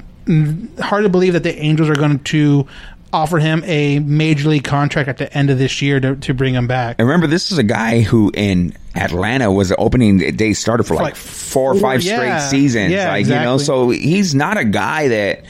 [0.79, 2.67] hard to believe that the Angels are going to
[3.11, 6.55] offer him a major league contract at the end of this year to, to bring
[6.55, 6.97] him back.
[6.99, 10.95] And remember, this is a guy who in Atlanta was the opening day starter for,
[10.95, 12.39] like, like four or five yeah.
[12.39, 12.93] straight seasons.
[12.93, 15.45] Yeah, like, you know, so he's not a guy that,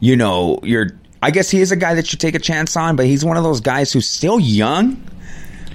[0.00, 0.88] you know, you're,
[1.22, 3.36] I guess he is a guy that you take a chance on, but he's one
[3.36, 5.02] of those guys who's still young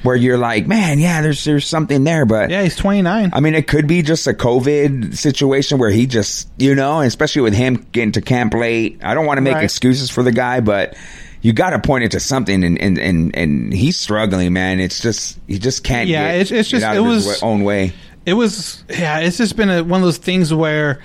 [0.03, 3.29] where you're like, man, yeah, there's, there's something there, but Yeah, he's 29.
[3.33, 7.43] I mean, it could be just a COVID situation where he just, you know, especially
[7.43, 8.99] with him getting to camp late.
[9.03, 9.63] I don't want to make Right.
[9.63, 10.95] excuses for the guy, but
[11.41, 14.79] you got to point it to something, and, and and and he's struggling, man.
[14.79, 16.07] It's just he just can't.
[16.07, 17.93] Yeah, get, it's- it's just- it was- wa- own way.
[18.27, 20.99] it was yeah it's just been a, one of those things where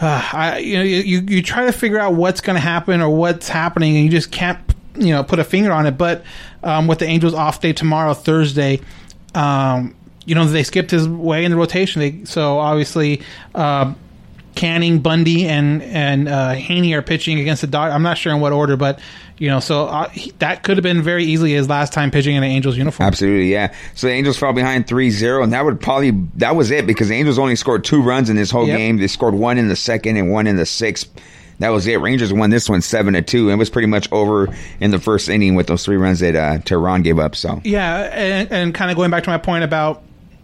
[0.00, 3.10] uh, I you know you you try to figure out what's going to happen or
[3.10, 4.58] what's happening and you just can't
[4.96, 6.24] you know put a finger on it but
[6.62, 8.80] um, with the Angels off day tomorrow Thursday
[9.34, 13.22] um, you know they skipped his way in the rotation they, so obviously
[13.54, 13.94] uh,
[14.54, 17.94] Canning, Bundy, and and uh, Heaney are pitching against the Dodgers.
[17.94, 18.98] I'm not sure in what order, but
[19.40, 22.36] you know, so uh, he, that could have been very easily his last time pitching
[22.36, 23.06] in an Angels uniform.
[23.06, 23.74] Absolutely, yeah.
[23.94, 27.14] So the Angels fell behind 3-0, and that would probably that was it because the
[27.14, 28.76] Angels only scored two runs in this whole Yep.
[28.76, 28.96] game.
[28.98, 31.10] They scored one in the second and one in the sixth.
[31.58, 31.96] That was it.
[32.00, 33.48] Rangers won this one seven to two.
[33.48, 34.48] It was pretty much over
[34.78, 37.34] in the first inning with those three runs that uh, Teheran gave up.
[37.34, 40.02] So Yeah, and, and kind of going back to my point about,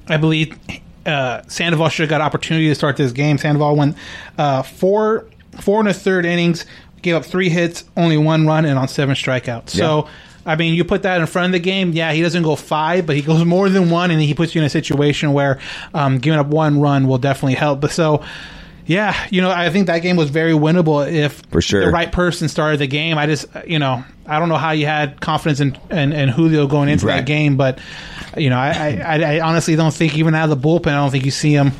[0.09, 0.59] I believe
[1.04, 3.37] uh, Sandoval should have got opportunity to start this game.
[3.37, 3.96] Sandoval went
[4.38, 5.26] uh, four
[5.61, 6.66] four and a third innings,
[7.07, 9.71] gave up three hits, only one run, and on seven strikeouts.
[9.71, 10.09] So.
[10.49, 11.90] I mean, you put that in front of the game.
[11.90, 14.61] Yeah, he doesn't go five, but he goes more than one, and he puts you
[14.61, 15.59] in a situation where
[15.92, 17.81] um, giving up one run will definitely help.
[17.81, 18.23] But so,
[18.87, 21.85] yeah, you know, I think that game was very winnable if For sure.
[21.87, 23.19] the right person started the game.
[23.19, 26.69] I just, you know, I don't know how you had confidence in in, in Julio
[26.69, 27.16] going into Right.
[27.16, 27.81] that game, but
[28.37, 31.11] you know, I, I- I honestly don't think even out of the bullpen, I don't
[31.11, 31.73] think you see him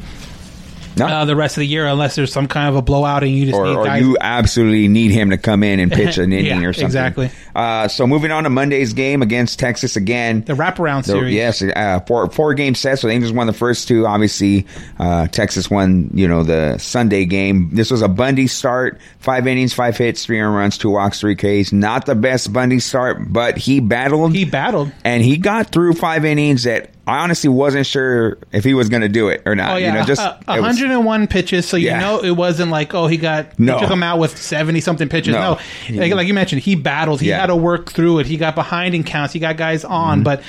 [0.97, 1.07] no.
[1.07, 3.47] uh, the rest of the year unless there's some kind of a blowout and you
[3.47, 4.03] just or, need or guys.
[4.03, 6.87] you absolutely need him to come in and pitch an inning Yeah, or something.
[6.87, 7.31] exactly.
[7.55, 10.43] Uh, so moving on to Monday's game against Texas again.
[10.43, 11.35] the wraparound The- series.
[11.35, 12.99] yes, uh, four four game set.
[12.99, 14.07] So the Angels won the first two.
[14.07, 14.67] Obviously,
[14.99, 16.11] uh, Texas won.
[16.15, 17.71] You know the Sunday game.
[17.73, 19.01] This was a Bundy start.
[19.19, 21.73] Five innings, five hits, three earned runs, two walks, three Ks.
[21.73, 24.35] Not the best Bundy start, but he battled.
[24.35, 24.93] He battled.
[25.05, 29.03] and he got through five innings that I honestly wasn't sure if he was going
[29.03, 29.71] to do it or not.
[29.71, 31.67] Oh yeah, you know, just uh, it was- 101 pitches.
[31.69, 32.01] So you Yeah.
[32.01, 33.75] know it wasn't like oh he got No.
[33.75, 35.35] he took him out with 70 something pitches.
[35.35, 35.59] No.
[35.91, 37.21] No, like, like you mentioned, he battled.
[37.21, 37.35] He Yeah.
[37.37, 37.41] Mm-hmm.
[37.43, 38.27] had to work through it.
[38.27, 39.33] He got behind in counts.
[39.33, 40.43] He got guys on, but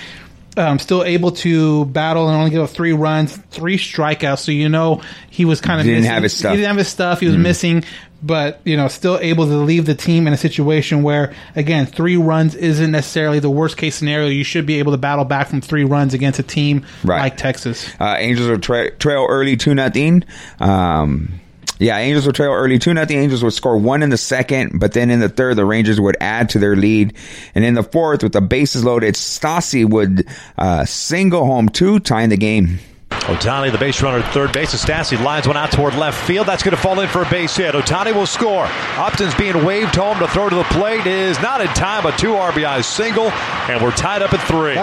[0.58, 4.40] um, still able to battle and only give up three runs, three strikeouts.
[4.40, 6.12] So you know he was kind of Didn't missing.
[6.14, 6.52] have his stuff.
[6.52, 7.20] He didn't have his stuff.
[7.20, 7.36] He Mm-hmm.
[7.36, 7.84] was missing.
[8.24, 12.18] But you know, still able to leave the team in a situation where, again, three
[12.18, 14.28] runs isn't necessarily the worst case scenario.
[14.28, 17.20] You should be able to battle back from three runs against a team Right.
[17.20, 17.88] like Texas.
[18.00, 20.24] Uh, Angels would tra- trail early two nothing.
[20.60, 21.40] Um,
[21.80, 23.20] yeah, Angels would trail early two nothing.
[23.20, 26.18] Angels would score one in the second, but then in the third, the Rangers would
[26.20, 27.14] add to their lead,
[27.54, 30.28] and in the fourth, with the bases loaded, Stassi would
[30.58, 32.80] uh, single home two, tying the game.
[33.28, 34.74] Ohtani, the base runner at third base.
[34.74, 36.48] Stassi lines one out toward left field.
[36.48, 37.76] That's going to fall in for a base hit.
[37.76, 38.66] Ohtani will score.
[38.96, 41.06] Upton's being waved home to throw to the plate.
[41.06, 43.30] Is not in time, a two RBI single,
[43.70, 44.82] and we're tied up at three.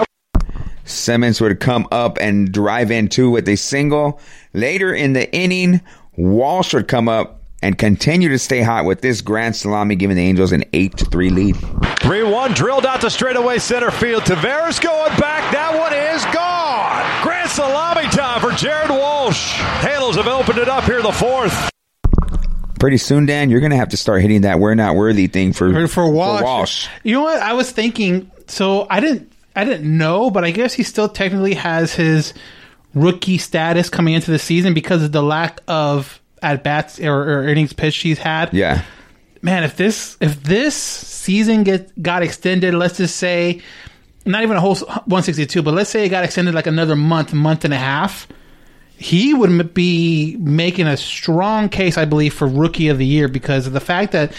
[0.85, 4.21] Simmons would come up and drive in two with a single.
[4.53, 5.81] Later in the inning,
[6.19, 10.23] Walsh would come up and continue to stay hot with this grand salami, giving the
[10.23, 11.57] Angels an eight to three lead.
[12.01, 14.25] 3 1 drilled out to straightaway center field.
[14.25, 15.51] Taveras going back.
[15.51, 17.25] That one is gone.
[17.25, 19.53] Grand salami time for Jared Walsh.
[19.81, 21.71] Halos have opened it up here in the fourth.
[22.81, 25.73] Pretty soon, Dan, you're gonna have to start hitting that "we're not worthy" thing for
[25.73, 26.43] for, for Walsh.
[26.43, 26.89] Walsh.
[27.03, 27.41] You know what?
[27.41, 28.31] I was thinking.
[28.47, 29.33] So I didn't.
[29.57, 32.35] I didn't know, but I guess he still technically has his
[32.93, 37.49] rookie status coming into the season because of the lack of at bats or, or
[37.49, 38.53] innings pitched he's had.
[38.53, 38.83] Yeah,
[39.43, 43.63] Man, if this if this season get got extended, let's just say
[44.27, 47.65] not even a whole 162, but let's say it got extended like another month, month
[47.65, 48.27] and a half.
[48.97, 53.67] He would be making a strong case, I believe, for rookie of the year because
[53.67, 54.33] of the fact that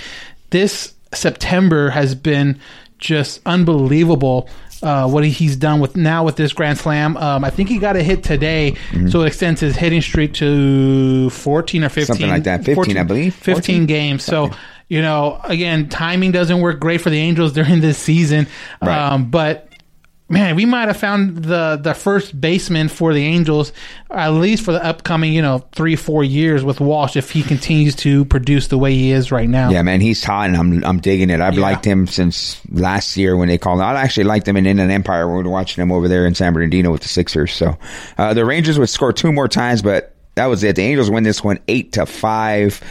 [0.50, 2.60] this September has been
[2.98, 4.50] just unbelievable.
[4.84, 7.95] Uh, what he's done with now with this Grand Slam, um, I think he got
[7.95, 9.08] a hit today, Mm-hmm.
[9.08, 12.65] so it extends his hitting streak to fourteen or fifteen, Something like that.
[12.65, 13.34] 15, I believe.
[13.36, 13.86] 15 14?
[13.88, 14.24] games.
[14.24, 14.52] So,
[14.89, 18.48] you know, again, timing doesn't work great for the Angels during this season.
[18.82, 18.98] Right.
[18.98, 19.69] Um, but
[20.27, 23.71] man, we might have found the the first baseman for the Angels,
[24.09, 27.95] at least for the upcoming, you know, three four years with Walsh if he continues
[27.97, 29.69] to produce the way he is right now.
[29.69, 31.41] yeah, man, he's hot, and I'm I'm digging it.
[31.41, 31.61] I've Yeah.
[31.61, 33.79] liked him since last year when they called.
[33.79, 33.85] him.
[33.85, 35.27] I actually liked him in Inland Empire.
[35.27, 37.53] We were watching him over there in San Bernardino with the Sixers.
[37.53, 37.77] So
[38.17, 40.75] uh, the Rangers would score two more times, but that was it.
[40.75, 42.81] The Angels win this one eight to five.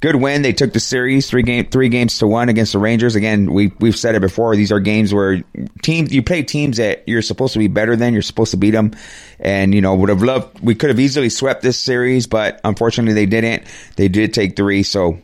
[0.00, 0.42] Good win.
[0.42, 3.16] They took the series three game three games to one against the Rangers.
[3.16, 4.54] Again, we we've said it before.
[4.56, 5.42] These are games where
[5.82, 8.12] teams you play teams that you're supposed to be better than.
[8.12, 8.92] You're supposed to beat them,
[9.38, 10.60] and you know would have loved.
[10.60, 13.64] We could have easily swept this series, but unfortunately they didn't.
[13.96, 15.18] They did take three, so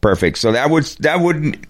[0.00, 0.38] perfect.
[0.38, 1.66] So that would that would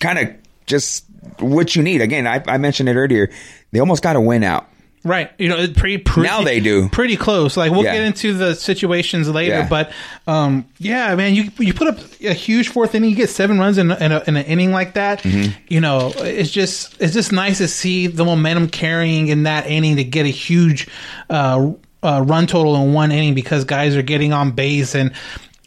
[0.00, 0.34] kind of
[0.66, 1.04] just
[1.38, 2.00] what you need.
[2.00, 3.30] Again, I, I mentioned it earlier.
[3.72, 4.68] They almost got a win out.
[5.06, 5.30] Right.
[5.38, 6.88] You know, it's pretty, pretty Now they do.
[6.88, 7.56] pretty close.
[7.56, 7.94] Like we'll Yeah.
[7.94, 9.68] get into the situations later, Yeah.
[9.68, 9.92] but
[10.26, 13.78] um, yeah, man, you you put up a huge fourth inning, you get seven runs
[13.78, 15.22] in, in, a, in an inning like that.
[15.22, 15.52] Mm-hmm.
[15.68, 19.96] You know, it's just it's just nice to see the momentum carrying in that inning
[19.96, 20.88] to get a huge
[21.30, 21.70] uh,
[22.02, 25.12] uh, run total in one inning because guys are getting on base and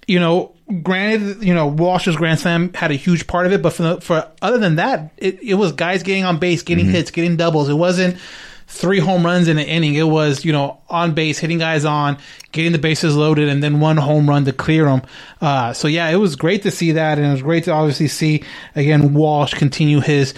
[0.08, 0.54] you know.
[0.84, 4.02] Granted, you know Walsh's grand slam had a huge part of it, but for the,
[4.02, 6.94] for other than that, it, it was guys getting on base, getting Mm-hmm.
[6.94, 7.70] hits, getting doubles.
[7.70, 8.18] It wasn't
[8.70, 9.96] three home runs in an inning.
[9.96, 12.18] It was, you know, on base, hitting guys on,
[12.52, 15.02] getting the bases loaded, and then one home run to clear them.
[15.42, 18.08] Uh, so yeah, it was great to see that, and it was great to obviously
[18.08, 18.44] see
[18.76, 20.34] again Walsh continue his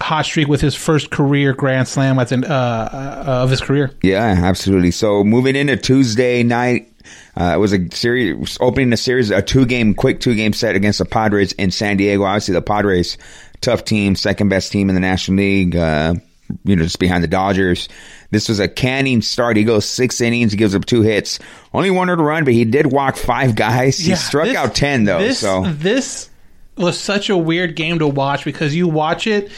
[0.00, 3.90] hot streak with his first career grand slam at the, uh, uh, of his career.
[4.02, 4.90] Yeah, absolutely.
[4.90, 6.92] So moving into Tuesday night,
[7.36, 10.74] uh, it was a series opening the series a two game quick two game set
[10.74, 12.24] against the Padres in San Diego.
[12.24, 13.16] Obviously, the Padres
[13.60, 15.76] tough team, second best team in the National League.
[15.76, 16.16] Uh,
[16.64, 17.88] you know, just behind the Dodgers.
[18.30, 19.56] This was a canning start.
[19.56, 20.52] He goes six innings.
[20.52, 21.38] He gives up two hits.
[21.72, 23.98] Only one earned run, but he did walk five guys.
[23.98, 25.18] He struck this- out ten though.
[25.18, 26.30] This, so this
[26.76, 29.50] was such a weird game to watch because you watch it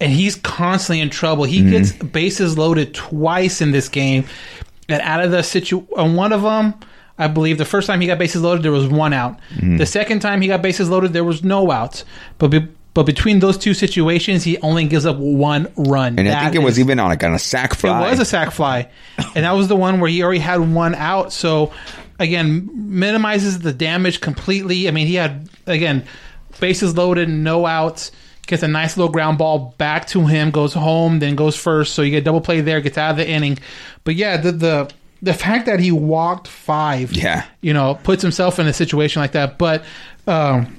[0.00, 1.44] and he's constantly in trouble.
[1.44, 1.70] He Mm-hmm.
[1.70, 4.24] gets bases loaded twice in this game,
[4.88, 6.74] and out of the situ, on one of them.
[7.20, 9.40] I believe the first time he got bases loaded, there was one out.
[9.56, 9.78] Mm-hmm.
[9.78, 12.04] The second time he got bases loaded, there was no outs.
[12.38, 16.18] But be, but between those two situations, he only gives up one run.
[16.18, 18.06] and I That think it was is- even on like on a sac fly.
[18.06, 18.88] it was a sac fly,
[19.34, 21.32] and that was the one where he already had one out.
[21.32, 21.72] So
[22.18, 24.88] again, minimizes the damage completely.
[24.88, 26.04] I mean, he had again
[26.60, 28.10] bases loaded, no outs.
[28.46, 31.94] Gets a nice little ground ball back to him, goes home, then goes first.
[31.94, 33.58] So you get double play there, gets out of the inning.
[34.04, 37.44] But yeah, the the the fact that he walked five, Yeah.
[37.60, 39.58] you know, puts himself in a situation like that.
[39.58, 39.84] But
[40.26, 40.74] um,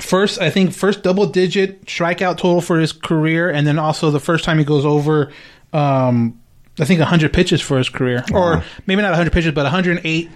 [0.00, 4.20] first, I think first double digit strikeout total for his career, and then also the
[4.20, 5.32] first time he goes over,
[5.72, 6.40] um,
[6.78, 10.30] I think 100 pitches for his career, or maybe not 100 pitches, but 108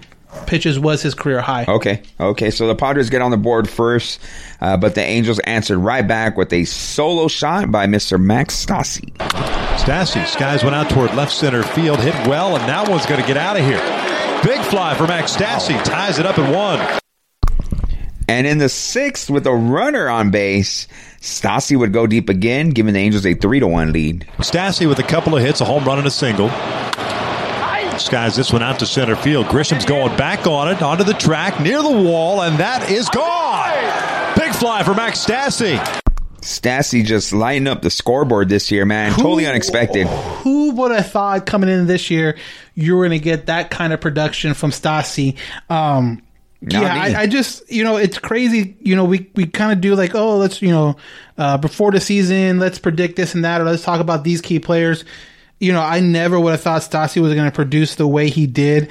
[0.47, 1.65] pitches was his career high.
[1.67, 2.03] Okay.
[2.21, 2.51] Okay.
[2.51, 4.21] So the Padres get on the board first,
[4.61, 8.21] uh, but the Angels answered right back with a solo shot by Mr.
[8.21, 9.13] Max Stassi.
[9.79, 13.27] Stassi skies one out toward left center field, hit well, and that one's going to
[13.27, 13.81] get out of here.
[14.45, 17.01] Big fly for Max Stassi, ties it up at one.
[18.29, 20.87] And in the sixth, with a runner on base,
[21.21, 24.27] Stassi would go deep again, giving the Angels a three to one lead.
[24.37, 26.51] Stassi with a couple of hits, a home run and a single.
[27.99, 29.49] Skies this one out to center field.
[29.49, 34.37] Grisham's going back on it, onto the track, near the wall, and that is gone.
[34.37, 35.79] Big fly for Max Stassi.
[36.41, 39.13] Stassi just lighting up the scoreboard this year, man.
[39.13, 40.07] Totally unexpected.
[40.07, 42.39] Who would have thought coming in this year
[42.75, 45.37] you were going to get that kind of production from Stassi?
[45.69, 46.23] Um,
[46.61, 46.93] Not yeah.
[46.93, 48.77] I, I just you know it's crazy.
[48.81, 50.97] You know we we kind of do like oh let's you know
[51.37, 54.59] uh, before the season let's predict this and that or let's talk about these key
[54.59, 55.05] players.
[55.61, 58.47] You know I never would have thought Stassi was going to produce the way he
[58.47, 58.91] did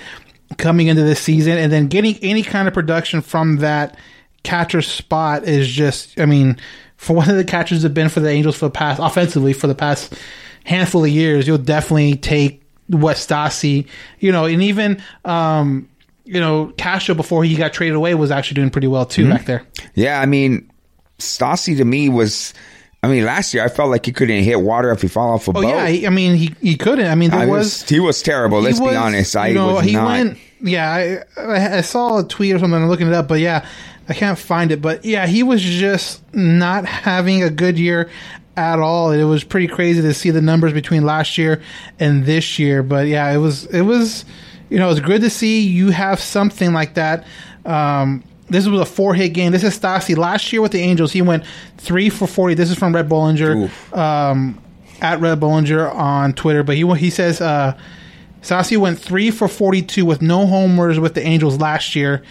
[0.58, 3.98] coming into this season and then getting any kind of production from that
[4.44, 6.58] catcher spot is just I mean
[6.96, 9.68] for one of the catchers have been for the Angels for the past offensively for
[9.68, 10.14] the past
[10.64, 13.88] handful of years you'll definitely take what Stassi
[14.20, 15.90] you know and even um
[16.28, 19.32] you know Castro before he got traded away was actually doing pretty well too Mm-hmm.
[19.32, 19.64] back there
[19.96, 20.70] Yeah, I mean,
[21.20, 22.54] Stassi to me was.
[23.04, 25.48] I mean, last year I felt like he couldn't hit water if he fall off
[25.48, 25.68] a oh boat.
[25.68, 28.22] yeah he, I mean he he couldn't I mean there I was, was, he was
[28.24, 28.60] terrible.
[28.60, 29.36] he Let's was, be honest.
[29.38, 30.06] I you know, was he not.
[30.08, 33.40] went yeah I, I I saw a tweet or something I'm looking it up but
[33.40, 33.66] yeah
[34.10, 38.10] I can't find it but yeah he was just not having a good year
[38.58, 41.62] at all it was pretty crazy to see the numbers between last year
[42.00, 44.26] and this year but yeah it was it was
[44.70, 47.26] you know it's good to see you have something like that
[47.66, 49.52] um this was a four hit game.
[49.52, 50.16] This is Stassi.
[50.16, 51.44] Last year with the Angels, he went
[51.78, 52.54] three for 40.
[52.56, 54.58] This is from Rhett Bollinger, um,
[55.02, 56.64] at Rhett Bollinger on Twitter.
[56.64, 57.78] But he he says, uh,
[58.42, 62.24] Stassi went three for 42 with no homers with the Angels last year.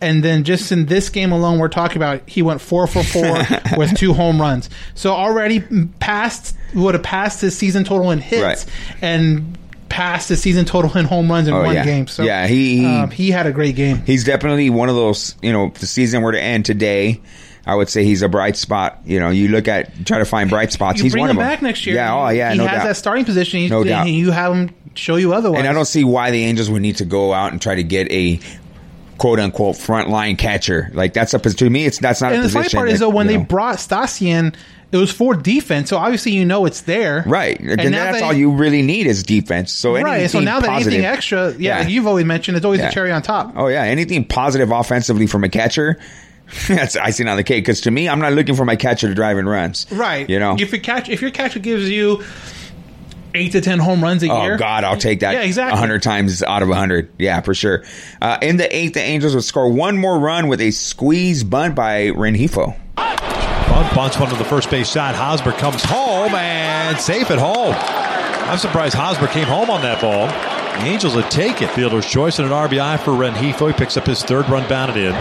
[0.00, 3.36] And then just in this game alone, we're talking about he went four for four
[3.76, 4.70] with two home runs.
[4.94, 5.60] So already
[5.98, 8.66] passed would have passed his season total in hits Right.
[9.02, 9.58] and
[9.94, 11.84] passed his season total in home runs in Oh, one yeah.
[11.84, 12.08] game.
[12.08, 14.02] So Yeah, he- he- um, he had a great game.
[14.04, 15.36] He's definitely one of those.
[15.40, 17.20] You know, if the season were to end today,
[17.64, 18.98] I would say he's a bright spot.
[19.06, 20.98] You know, you look at try to find bright spots.
[20.98, 21.48] You he's bring one him of them.
[21.48, 21.94] back next year.
[21.94, 22.86] Yeah, oh yeah, he no has doubt.
[22.88, 23.60] that starting position.
[23.60, 24.08] He's, No doubt.
[24.08, 25.60] you have him show you otherwise.
[25.60, 27.82] And I don't see why the Angels would need to go out and try to
[27.84, 28.40] get a
[29.18, 30.90] quote unquote frontline catcher.
[30.94, 33.08] Like that's a to me, it's that's not And a the funny part is though,
[33.08, 33.44] when they know.
[33.44, 34.54] brought Stassi in,
[34.92, 35.90] it was for defense.
[35.90, 39.06] So obviously, you know it's there, right, and, now that's they- all you really need
[39.06, 39.72] is defense.
[39.72, 40.30] So right.
[40.30, 41.88] So now that positive- anything extra, yeah, Yeah.
[41.88, 42.88] you've always mentioned, it's always Yeah.
[42.88, 43.54] the cherry on top.
[43.56, 45.98] Oh yeah, anything positive offensively from a catcher,
[46.68, 47.64] that's icing on the cake.
[47.64, 49.86] Because to me, I'm not looking for my catcher to drive in runs.
[49.90, 50.28] Right.
[50.28, 50.56] You know.
[50.58, 52.22] if your catch, if your catcher gives you
[53.34, 55.32] eight to ten home runs a Oh year, Oh God, I'll take that.
[55.34, 55.78] Yeah, exactly.
[55.78, 57.10] hundred times out of hundred.
[57.18, 57.84] Yeah, for sure.
[58.22, 61.74] Uh, in the eighth, the Angels would score one more run with a squeeze bunt
[61.74, 62.76] by Rengifo.
[62.96, 65.14] Bunt bunts one to the first base side.
[65.14, 67.74] Hosmer comes home and safe at home.
[68.48, 70.26] I'm surprised Hosmer came home on that ball.
[70.80, 71.70] The Angels would take it.
[71.70, 73.68] Fielder's choice and an RBI for Rengifo.
[73.68, 75.12] He picks up his third run bounded in.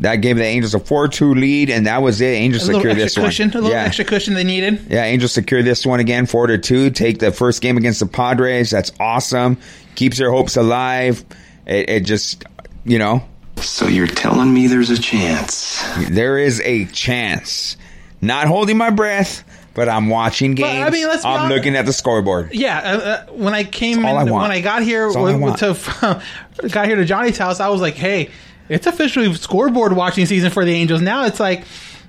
[0.00, 2.26] That gave the Angels a four-two lead, and that was it.
[2.26, 3.56] Angels a little secure this cushion, one.
[3.56, 3.84] a little yeah.
[3.84, 4.86] extra cushion they needed.
[4.90, 6.90] Yeah, Angels secure this one again, four to two.
[6.90, 8.70] Take the first game against the Padres.
[8.70, 9.56] That's awesome.
[9.94, 11.24] Keeps their hopes alive.
[11.66, 12.44] It, it just,
[12.84, 13.24] you know,
[13.56, 15.82] So you're telling me there's a chance?
[16.10, 17.78] there is a chance.
[18.20, 20.86] Not holding my breath, but I'm watching But, games.
[20.86, 22.52] I mean, let's I'm honest- looking at the scoreboard.
[22.54, 25.56] Yeah, uh, uh, when I came in, I when I got here That's all I
[25.56, 26.22] to
[26.68, 28.30] got here to Johnny's house, I was like, hey,
[28.68, 31.00] it's officially scoreboard watching season for the Angels.
[31.00, 31.64] Now it's like,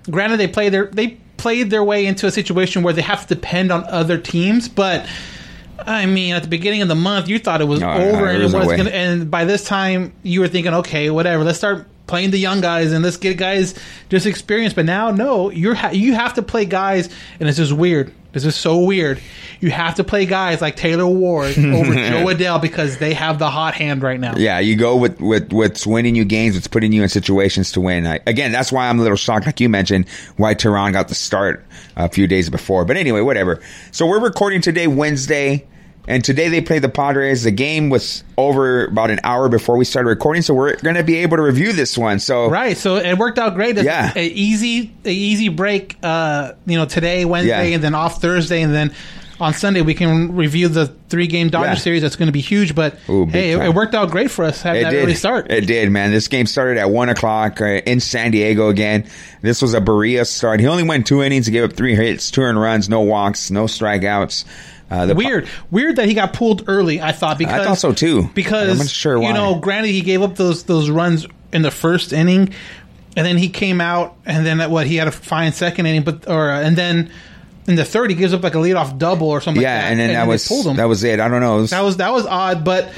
[0.10, 3.36] granted, they play their they played their way into a situation where they have to
[3.36, 5.08] depend on other teams, but.
[5.80, 8.26] I mean, at the beginning of the month, you thought it was No, over, no,
[8.26, 8.90] and it no was gonna.
[8.90, 11.44] And by this time, you were thinking, okay, whatever.
[11.44, 13.76] Let's start playing the young guys, and let's get guys
[14.10, 14.74] just experience.
[14.74, 18.12] But now, no, you're ha- you have to play guys, and it's just weird.
[18.34, 19.20] This is so weird.
[19.60, 23.50] You have to play guys like Taylor Ward over Jo Adell because they have the
[23.50, 24.36] hot hand right now.
[24.36, 27.82] Yeah, you go with, with what's winning you games, what's putting you in situations to
[27.82, 28.06] win.
[28.06, 31.16] I, again, that's why I'm a little shocked, like you mentioned, why Teheran got the
[31.16, 32.86] start a few days before.
[32.86, 33.60] But anyway, whatever.
[33.92, 35.66] So we're recording today, Wednesday,
[36.08, 37.44] and today they play the Padres.
[37.44, 41.04] The game was over about an hour before we started recording, so we're going to
[41.04, 42.20] be able to review this one.
[42.20, 43.78] So Right, so it worked out great.
[43.78, 44.12] It's Yeah.
[44.16, 45.98] a easy, a easy break.
[46.02, 47.76] Uh, you know, today, Wednesday, Yeah.
[47.76, 48.92] and then off Thursday, and then
[49.40, 51.76] on Sunday we can review the three game Dodger Yeah.
[51.76, 52.02] series.
[52.02, 52.74] That's going to be huge.
[52.74, 55.52] But Ooh, hey, it, it worked out great for us having that early start.
[55.52, 56.10] It did, man.
[56.12, 59.06] This game started at one o'clock uh, in San Diego again.
[59.44, 60.60] This was a Barria start.
[60.60, 61.46] He only went two innings.
[61.46, 64.44] He gave up three hits, two earned runs, no walks, no strikeouts.
[64.90, 67.02] Uh, Weird, weird that he got pulled early.
[67.02, 68.30] I thought because I thought so, too.
[68.34, 69.28] Because I'm sure why.
[69.28, 72.54] you know, granted, he gave up those those runs in the first inning,
[73.18, 76.04] and then he came out, and then at what he had a fine second inning,
[76.04, 77.12] but or and then
[77.68, 79.62] in the third he gives up like a leadoff double or something.
[79.62, 80.78] yeah, like that, and then that they was pulled him.
[80.78, 81.20] that was it.
[81.20, 81.58] I don't know.
[81.58, 82.90] Was- that was that was odd, but.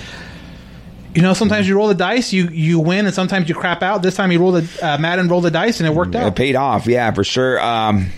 [1.16, 4.04] You know, sometimes you roll the dice, you you win, and sometimes you crap out.
[4.04, 6.28] This time he rolled the uh, Maddon rolled the dice, and it worked out.
[6.28, 6.86] it paid off.
[6.86, 7.60] Yeah, for sure.
[7.60, 8.12] Um,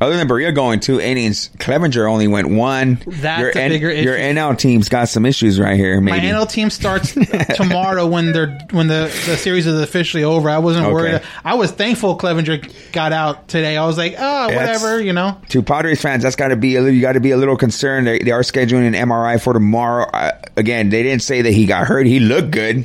[0.00, 3.00] other than Barria going two innings, Clevenger only went one.
[3.06, 4.16] That's your a bigger Your.
[4.16, 6.00] NL team's got some issues right here.
[6.00, 7.14] My NL team starts
[7.54, 10.48] tomorrow when they're when the, the series is officially over.
[10.50, 10.92] I wasn't Okay.
[10.94, 11.22] worried.
[11.44, 12.58] I was thankful Clevenger
[12.92, 13.76] got out today.
[13.76, 15.40] I was like, oh, That's- whatever, you know.
[15.50, 17.56] to Padres fans, that's got to be a little, you got to be a little
[17.56, 18.06] concerned.
[18.06, 20.04] They, they are scheduling an MRI for tomorrow.
[20.12, 22.06] Uh, again, they didn't say that he got hurt.
[22.06, 22.76] He looked good.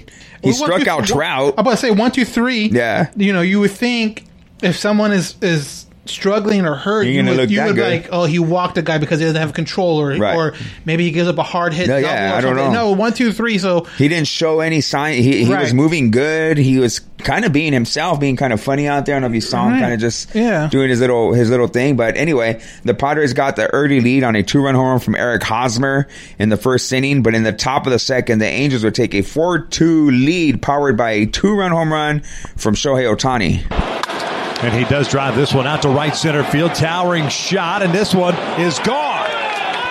[0.43, 1.53] He Well, struck two- out one- Trout.
[1.57, 2.67] I'm about to say one, two, three.
[2.67, 3.11] Yeah.
[3.15, 4.25] You know, you would think
[4.63, 7.75] if someone is is struggling or hurt, You're you gonna would, look you that would
[7.75, 8.01] good.
[8.03, 10.35] like, oh, he walked a guy because he doesn't have control, or Right.
[10.35, 11.87] or maybe he gives up a hard hit.
[11.87, 12.73] No, double yeah, or I don't something.
[12.73, 12.89] know.
[12.89, 13.57] No, one, two, three.
[13.59, 15.21] So He didn't show any sign.
[15.21, 15.73] He, he was Right.
[15.73, 16.57] moving good.
[16.57, 19.15] He was kind of being himself, being kind of funny out there.
[19.15, 19.81] I don't know if you saw him Right.
[19.81, 20.67] kind of just Yeah.
[20.71, 21.95] doing his little his little thing.
[21.95, 25.15] But anyway, the Padres got the early lead on a two run home run from
[25.15, 26.07] Eric Hosmer
[26.39, 27.21] in the first inning.
[27.21, 30.63] But in the top of the second, the Angels would take a four two lead,
[30.63, 32.23] powered by a two run home run
[32.57, 33.61] from Shohei Ohtani.
[34.63, 36.75] And he does drive this one out to right center field.
[36.75, 39.25] Towering shot, and this one is gone.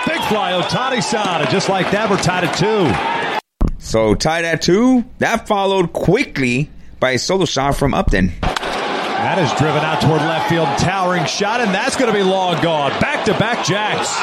[0.07, 1.51] Big fly, Ohtani Sada.
[1.51, 3.41] Just like that, we're tied at two.
[3.79, 5.03] So tied at two.
[5.17, 6.69] That followed quickly
[7.01, 8.31] by a solo shot from Upton.
[8.41, 10.67] That is driven out toward left field.
[10.77, 12.91] Towering shot, and that's going to be long gone.
[13.01, 14.15] Back to back jacks.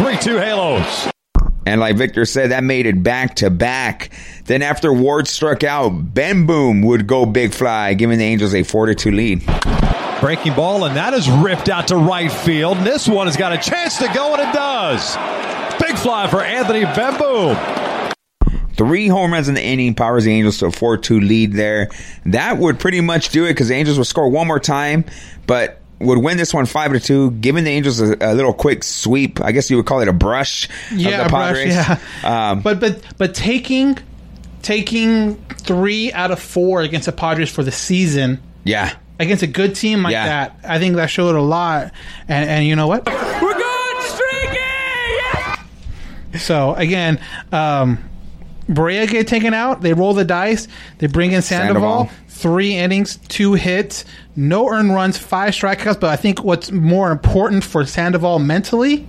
[0.00, 1.10] 3 2 Halos.
[1.66, 4.10] And like Victor said, that made it back to back.
[4.46, 8.86] Then after Ward struck out, Bemboom would go big fly, giving the Angels a 4
[8.86, 9.44] to 2 lead.
[10.20, 12.78] Breaking ball, and that is ripped out to right field.
[12.78, 15.16] And this one has got a chance to go, and it does.
[15.80, 18.14] Big fly for Anthony Bemboom.
[18.78, 21.90] Three home runs in the inning powers the Angels to a 4 2 lead there.
[22.26, 25.04] That would pretty much do it because the Angels would score one more time,
[25.46, 28.84] but would win this one 5 to 2, giving the Angels a, a little quick
[28.84, 29.40] sweep.
[29.40, 31.74] I guess you would call it a brush yeah, of the brush, Padres.
[32.22, 32.50] yeah.
[32.50, 33.98] Um, but but but taking
[34.62, 38.94] taking three out of four against the Padres for the season yeah.
[39.18, 40.26] against a good team like Yeah.
[40.26, 41.92] that, I think that showed a lot.
[42.28, 43.06] And and you know what?
[43.06, 44.58] We're going streaky!
[44.58, 45.62] Yeah!
[46.38, 47.20] So again,
[47.52, 47.98] um,
[48.68, 49.80] Barria get taken out.
[49.80, 50.68] They roll the dice.
[50.98, 52.06] They bring in Sandoval.
[52.06, 52.27] Sandoval.
[52.38, 54.04] Three innings, two hits,
[54.36, 55.98] no earned runs, five strikeouts.
[55.98, 59.06] But I think what's more important for Sandoval mentally,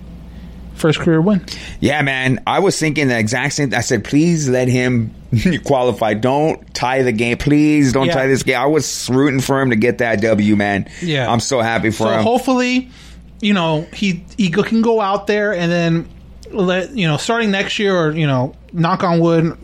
[0.74, 1.44] first career win.
[1.78, 2.42] Yeah, man.
[2.46, 3.72] I was thinking the exact same.
[3.72, 5.14] I said, please let him
[5.64, 6.14] qualify.
[6.14, 7.36] Don't tie the game.
[7.38, 8.14] Please don't Yeah.
[8.14, 8.56] tie this game.
[8.58, 10.88] I was rooting for him to get that W, man.
[11.00, 11.30] Yeah.
[11.30, 12.22] I'm so happy for So him.
[12.24, 12.90] hopefully,
[13.40, 16.08] you know, he he can go out there and then
[16.50, 19.56] let you know starting next year or you know, knock on wood,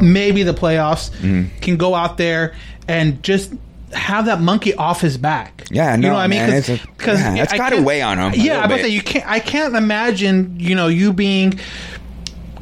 [0.00, 1.58] maybe the playoffs Mm-hmm.
[1.60, 2.54] can go out there
[2.88, 3.52] and just
[3.92, 5.64] have that monkey off his back.
[5.70, 6.40] Yeah, you know what I mean?
[6.40, 8.82] man, a- yeah, that's gotta can't- weigh on him Yeah, little I bet bit.
[8.82, 9.26] that you can't.
[9.28, 11.58] I can't imagine you know you being.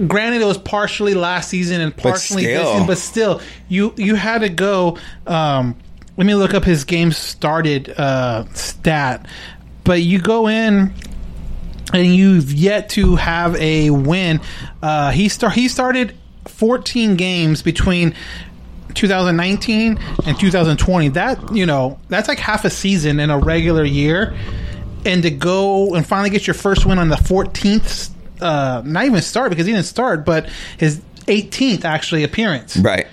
[0.07, 2.73] Granted, it was partially last season and partially this still.
[2.73, 4.97] season, but still, you you had to go.
[5.27, 5.75] Um,
[6.17, 9.27] let me look up his game started uh, stat.
[9.85, 10.93] But you go in
[11.93, 14.41] and you've yet to have a win.
[14.83, 16.15] Uh, he start he started
[16.59, 18.15] 14 games between
[18.95, 21.09] 2019 and 2020.
[21.09, 24.37] That you know that's like half a season in a regular year,
[25.07, 29.23] and to go and finally get your first win on the 14th, uh, not even
[29.23, 30.49] start because he didn't start, but
[30.79, 32.77] his 18th actually appearance.
[32.77, 33.07] right.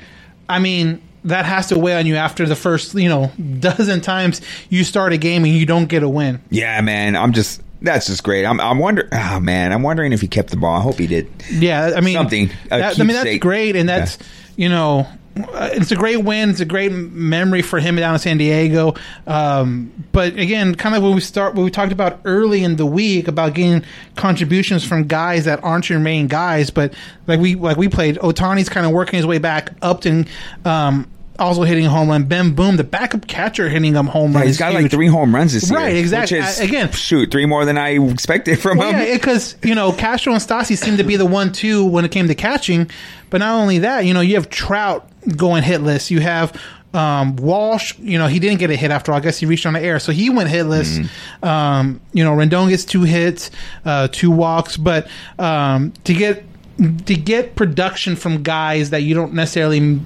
[0.47, 4.41] I mean, that has to weigh on you after the first, you know, dozen times
[4.69, 6.41] you start a game and you don't get a win.
[6.49, 7.15] Yeah, man.
[7.15, 7.61] I'm just.
[7.81, 8.45] That's just great.
[8.45, 8.59] I'm.
[8.59, 9.09] I'm wondering.
[9.11, 10.75] Oh man, I'm wondering if he kept the ball.
[10.75, 11.27] I hope he did.
[11.51, 14.17] Yeah, I mean, Something, That, I mean, that's great, and that's
[14.55, 15.07] you know,
[15.37, 16.49] uh, it's a great win.
[16.49, 18.95] It's a great memory for him down in San Diego.
[19.27, 22.85] Um, but again, kind of when we start, when we talked about early in the
[22.85, 23.83] week about getting
[24.15, 26.93] contributions from guys that aren't your main guys, but
[27.27, 29.71] like we like we played, Ohtani's kind of working his way back.
[29.81, 30.27] Upton.
[30.63, 32.25] Um, also hitting a home run.
[32.29, 34.47] Bemboom, the backup catcher, hitting him home Yeah, run.
[34.47, 35.79] he's got like three home runs this year.
[35.79, 36.39] Right, exactly.
[36.39, 38.99] Which is, I- again- shoot, three more than I expected from Well, him.
[39.07, 42.27] yeah, because you know Castro and Stassi seemed to be the one-two when it came
[42.27, 42.89] to catching,
[43.29, 46.09] but not only that, you know you have Trout going hitless.
[46.11, 46.53] You have
[46.93, 47.93] um, Walsh.
[47.99, 49.17] You know he didn't get a hit after all.
[49.17, 50.97] I guess he reached on the air, so he went hitless.
[50.99, 51.45] Mm-hmm.
[51.45, 53.51] Um, you know Rendon gets two hits,
[53.83, 55.07] uh, two walks, but
[55.37, 56.45] um, to get
[56.77, 59.99] to get production from guys that you don't necessarily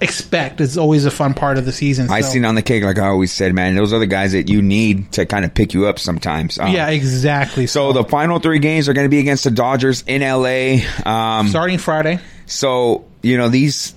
[0.00, 2.10] expect It's always a fun part of the season.
[2.10, 3.74] I so- seen on the cake, like I always said, man.
[3.74, 6.58] Those are the guys that you need to kind of pick you up sometimes.
[6.58, 7.66] Um, Yeah, exactly.
[7.66, 10.78] So the final three games are going to be against the Dodgers in LA.
[11.04, 13.94] Um, starting Friday, so you know these,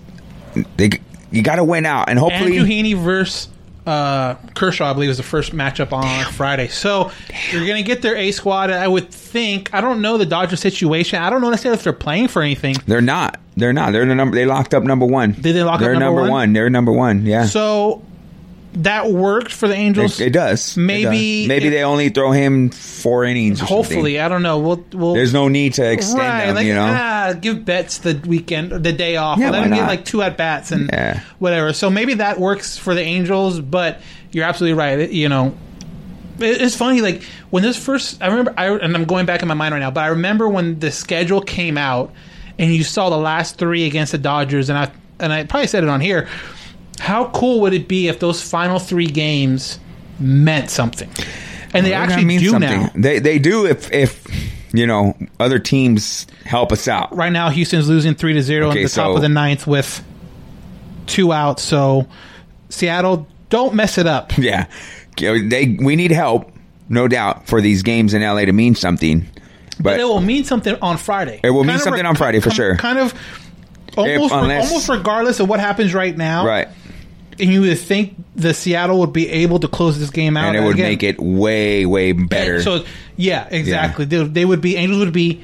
[0.77, 0.89] they
[1.31, 3.49] you got to win out, and hopefully, Andrew Heaney versus
[3.89, 6.67] uh, Kershaw, I believe, is the first matchup on Friday.
[6.67, 7.11] So
[7.51, 8.69] you're going to get their A squad.
[8.69, 9.73] I would think.
[9.73, 11.21] I don't know the Dodger situation.
[11.21, 12.75] I don't know necessarily if they're playing for anything.
[12.85, 13.39] they're not.
[13.57, 13.91] They're not.
[13.91, 14.35] They're the number.
[14.35, 15.33] They locked up number one.
[15.33, 16.53] Did they lock up They're number one?
[16.53, 17.25] They're number one.
[17.25, 17.45] Yeah.
[17.45, 18.03] So
[18.73, 20.19] that worked for the Angels.
[20.21, 20.77] it, it does.
[20.77, 21.47] It Maybe- does.
[21.47, 23.61] maybe it- they only throw him four innings.
[23.61, 24.19] Or Hopefully.
[24.19, 24.59] I don't know.
[24.59, 26.55] We'll, we'll there's no need to extend right, them.
[26.55, 26.85] like, you know.
[26.87, 29.39] ah, give Betts the weekend, the day off.
[29.39, 31.21] Yeah, Let him get like two at bats and Yeah.
[31.39, 31.73] whatever.
[31.73, 34.01] So maybe that works for the Angels, but
[34.31, 34.99] you're absolutely right.
[34.99, 35.55] It- you know,
[36.39, 37.01] it- it's funny.
[37.01, 39.79] Like when this first, I remember, I, and I'm going back in my mind right
[39.79, 42.13] now, but I remember when the schedule came out
[42.59, 44.91] and you saw the last three against the Dodgers, and I
[45.21, 46.27] and I probably said it on here.
[46.99, 49.79] How cool would it be if those final three games
[50.19, 51.09] meant something?
[51.73, 52.81] And they Well, actually do something.
[52.81, 52.91] now.
[52.95, 54.25] They they do if if
[54.73, 57.15] you know other teams help us out.
[57.15, 60.03] right now Houston's losing three to zero Okay, at the top of the ninth with
[61.07, 61.63] two outs.
[61.63, 62.07] So
[62.69, 64.33] Seattle, don't mess it up.
[64.37, 64.65] Yeah,
[65.17, 66.51] they we need help,
[66.87, 69.27] no doubt, for these games in LA to mean something.
[69.77, 71.39] But But it will mean something on Friday.
[71.43, 72.75] It will mean Kind of something on Friday, for com- sure.
[72.77, 73.13] Kind of
[73.97, 76.45] almost, unless- almost regardless of what happens right now.
[76.45, 76.67] right,
[77.39, 80.57] And you would think the Seattle would be able to close this game out, and
[80.57, 82.61] it would Again, make it way way better.
[82.61, 82.83] So
[83.15, 84.05] yeah, exactly.
[84.05, 85.41] They, they would be Angels would be,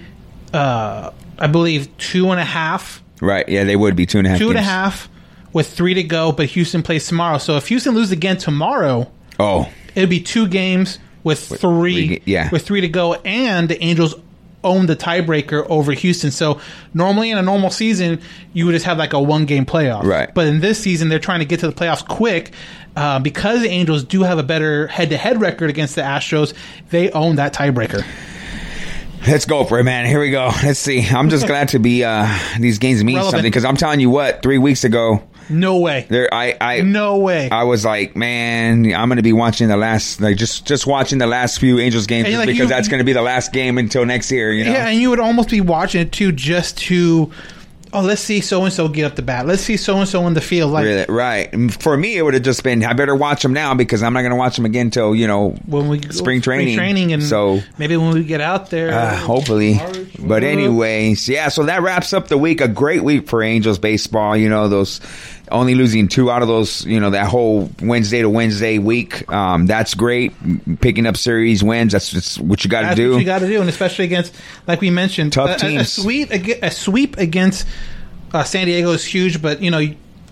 [0.53, 4.31] uh, I believe, two and a half right, yeah, they would be two and a
[4.31, 4.39] half.
[4.39, 5.09] two and a half
[5.53, 7.37] with three to go, but Houston plays tomorrow.
[7.37, 12.21] So if Houston loses again tomorrow, Oh, it'd be two games with three, three ga-
[12.25, 12.49] yeah.
[12.51, 14.15] with three to go, and the Angels
[14.66, 16.32] own the tiebreaker over Houston.
[16.32, 16.59] So
[16.93, 18.20] normally in a normal season,
[18.53, 20.34] you would just have like a one game playoff, Right.
[20.34, 22.51] But in this season, they're trying to get to the playoffs quick.
[22.97, 26.53] Uh, because the Angels do have a better head-to-head record against the Astros,
[26.91, 28.05] they own that tiebreaker.
[29.28, 30.05] let's go for it, man.
[30.05, 30.49] Here we go.
[30.63, 31.05] Let's see.
[31.05, 32.03] I'm just glad to be.
[32.03, 32.28] uh
[32.59, 33.32] These games mean Relevant.
[33.32, 34.41] something because I'm telling you what.
[34.43, 37.49] Three weeks ago, No way, there I I no way.
[37.51, 41.19] I was like, man, I'm going to be watching the last, like, just just watching
[41.19, 43.77] the last few Angels games like because you- that's going to be the last game
[43.77, 44.51] until next year.
[44.51, 47.29] You know, Yeah, and you would almost be watching it too, just to,
[47.95, 49.45] oh, let's see so and so get up the bat.
[49.47, 50.71] Let's see so and so in the field.
[50.71, 51.71] Like Really, right.
[51.73, 54.21] For me, it would have just been, I better watch them now because I'm not
[54.21, 56.75] going to watch them again till you know when we spring training.
[56.75, 61.47] training, and so maybe when we get out there, uh, hopefully, March, But anyways, yeah.
[61.47, 62.61] So that wraps up the week.
[62.61, 64.35] A great week for Angels baseball.
[64.35, 64.99] You know those
[65.51, 66.85] only losing two out of those.
[66.85, 69.31] You know that whole Wednesday to Wednesday week.
[69.31, 70.33] Um, that's great.
[70.81, 71.93] Picking up series wins.
[71.93, 73.11] That's, that's what you got to do.
[73.11, 74.33] what you got to do, and especially against,
[74.67, 75.91] like we mentioned, Tough a- a, a teams.
[75.91, 77.67] sweep ag- a sweep against
[78.33, 79.81] uh, San Diego is huge, but you know.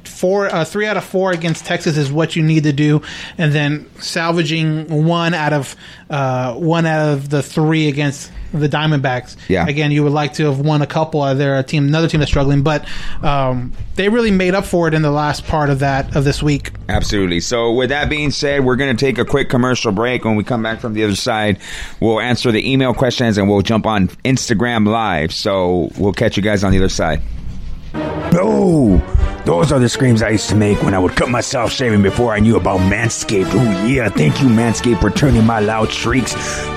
[0.05, 3.01] Four, uh, three out of four against Texas is what you need to do,
[3.37, 5.75] and then salvaging one out of
[6.09, 9.35] uh, one out of the three against the Diamondbacks.
[9.49, 9.67] Yeah.
[9.67, 11.21] Again, you would like to have won a couple.
[11.21, 12.87] Uh, they're a team, another team that's struggling, but
[13.23, 16.43] um, they really made up for it in the last part of that of this
[16.43, 16.71] week.
[16.89, 17.39] Absolutely.
[17.39, 20.23] So, with that being said, we're going to take a quick commercial break.
[20.23, 21.59] When we come back from the other side,
[21.99, 25.33] we'll answer the email questions and we'll jump on Instagram Live.
[25.33, 27.21] So, we'll catch you guys on the other side.
[27.95, 28.97] Oh,
[29.45, 32.33] those are the screams I used to make when I would cut myself shaving before
[32.33, 33.51] I knew about Manscaped.
[33.51, 36.33] Oh, yeah, thank you, Manscaped, for turning my loud shrieks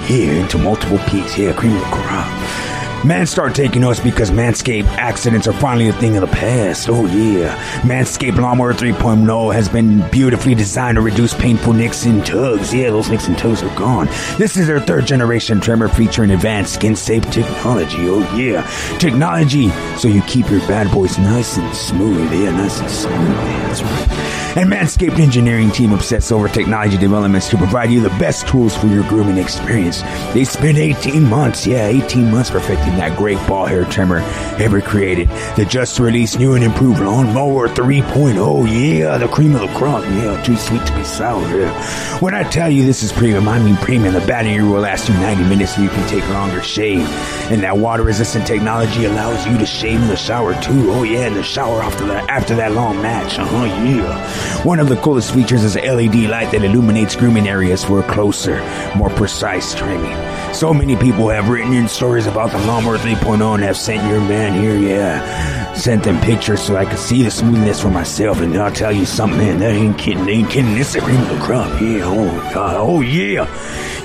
[0.07, 1.39] here into multiple peaks.
[1.39, 2.76] Yeah, cream of the crop.
[3.07, 6.89] Man, start taking notice because Manscaped accidents are finally a thing of the past.
[6.89, 7.57] Oh, yeah.
[7.83, 12.75] Manscaped Lawnmower 3.0 has been beautifully designed to reduce painful nicks and tugs.
[12.75, 14.07] Yeah, those nicks and tugs are gone.
[14.39, 18.09] This is their third generation trimmer featuring advanced skin safe technology.
[18.09, 18.67] Oh, yeah.
[18.99, 22.33] Technology so you keep your bad boys nice and smooth.
[22.33, 23.15] Yeah, nice and smooth.
[23.15, 24.26] Yeah, that's right.
[24.57, 28.87] And Manscaped engineering team obsess over technology developments to provide you the best tools for
[28.87, 30.01] your grooming experience.
[30.33, 34.21] They spent 18 months, yeah, 18 months perfecting that great ball hair trimmer
[34.59, 35.29] ever created.
[35.57, 40.43] The just released new and improved Lawnmower 3.0, yeah, the cream of the crop, yeah,
[40.43, 42.19] too sweet to be sour, yeah.
[42.21, 44.15] When I tell you this is premium, I mean premium.
[44.15, 47.07] The battery will last you 90 minutes so you can take longer shave.
[47.51, 50.91] And that water resistant technology allows you to shave in the shower too.
[50.93, 53.39] Oh yeah, in the shower after that after that long match.
[53.39, 54.46] Uh-huh, yeah.
[54.65, 58.03] One of the coolest features is a LED light that illuminates grooming areas for a
[58.03, 58.59] closer,
[58.97, 60.17] more precise trimming.
[60.55, 64.21] So many people have written in stories about the Lawnmower 3.0 and have sent your
[64.21, 65.75] man here, yeah.
[65.75, 68.41] Sent them pictures so I could see the smoothness for myself.
[68.41, 70.29] And I'll tell you something, man, that ain't kidding.
[70.29, 70.75] Ain't kidding.
[70.75, 71.81] This is of the crop.
[71.81, 73.45] Yeah, oh god, oh yeah.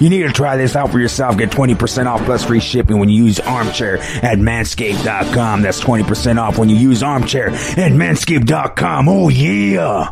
[0.02, 1.38] You need to try this out for yourself.
[1.38, 5.62] Get 20% off plus free shipping when you use Armchair at manscaped.com.
[5.62, 9.08] That's 20% off when you use Armchair at manscaped.com.
[9.08, 10.12] Oh yeah.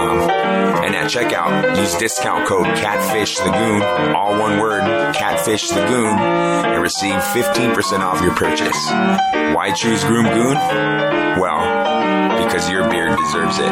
[1.11, 4.79] Checkout, use discount code CATFISHTheGoon, all one word,
[5.13, 8.89] Catfish the Goon, and receive 15% off your purchase.
[9.53, 10.55] Why choose Groom Goon?
[11.37, 13.61] Well, because your beard deserves it.
[13.61, 13.71] This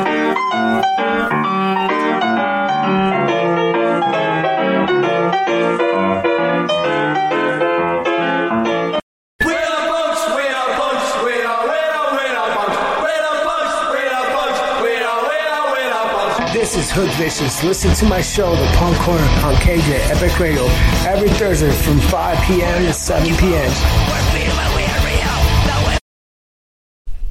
[16.90, 17.64] is Hood Vicious.
[17.64, 20.64] Listen to my show, The Punk Corner, on KJ Epic Radio,
[21.06, 22.86] every Thursday from 5 p.m.
[22.86, 23.72] to 7 p.m.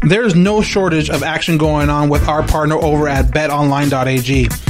[0.02, 4.67] There's no shortage of action going on with our partner over at betonline.ag.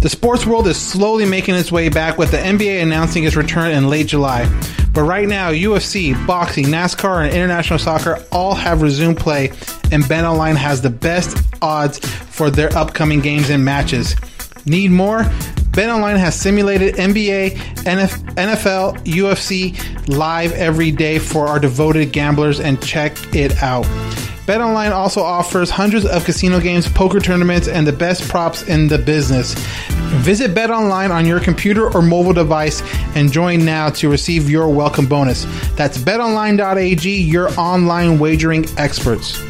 [0.00, 3.72] The sports world is slowly making its way back with the NBA announcing its return
[3.72, 4.46] in late July.
[4.94, 9.48] But right now, UFC, boxing, NASCAR, and international soccer all have resumed play,
[9.92, 14.16] and BetOnline has the best odds for their upcoming games and matches.
[14.64, 15.24] Need more?
[15.72, 23.12] BetOnline has simulated NBA, NFL, UFC live every day for our devoted gamblers, and check
[23.34, 23.86] it out.
[24.50, 28.98] BetOnline also offers hundreds of casino games, poker tournaments, and the best props in the
[28.98, 29.54] business.
[30.24, 32.82] Visit BetOnline on your computer or mobile device
[33.14, 35.44] and join now to receive your welcome bonus.
[35.76, 39.40] That's betonline.ag, your online wagering experts.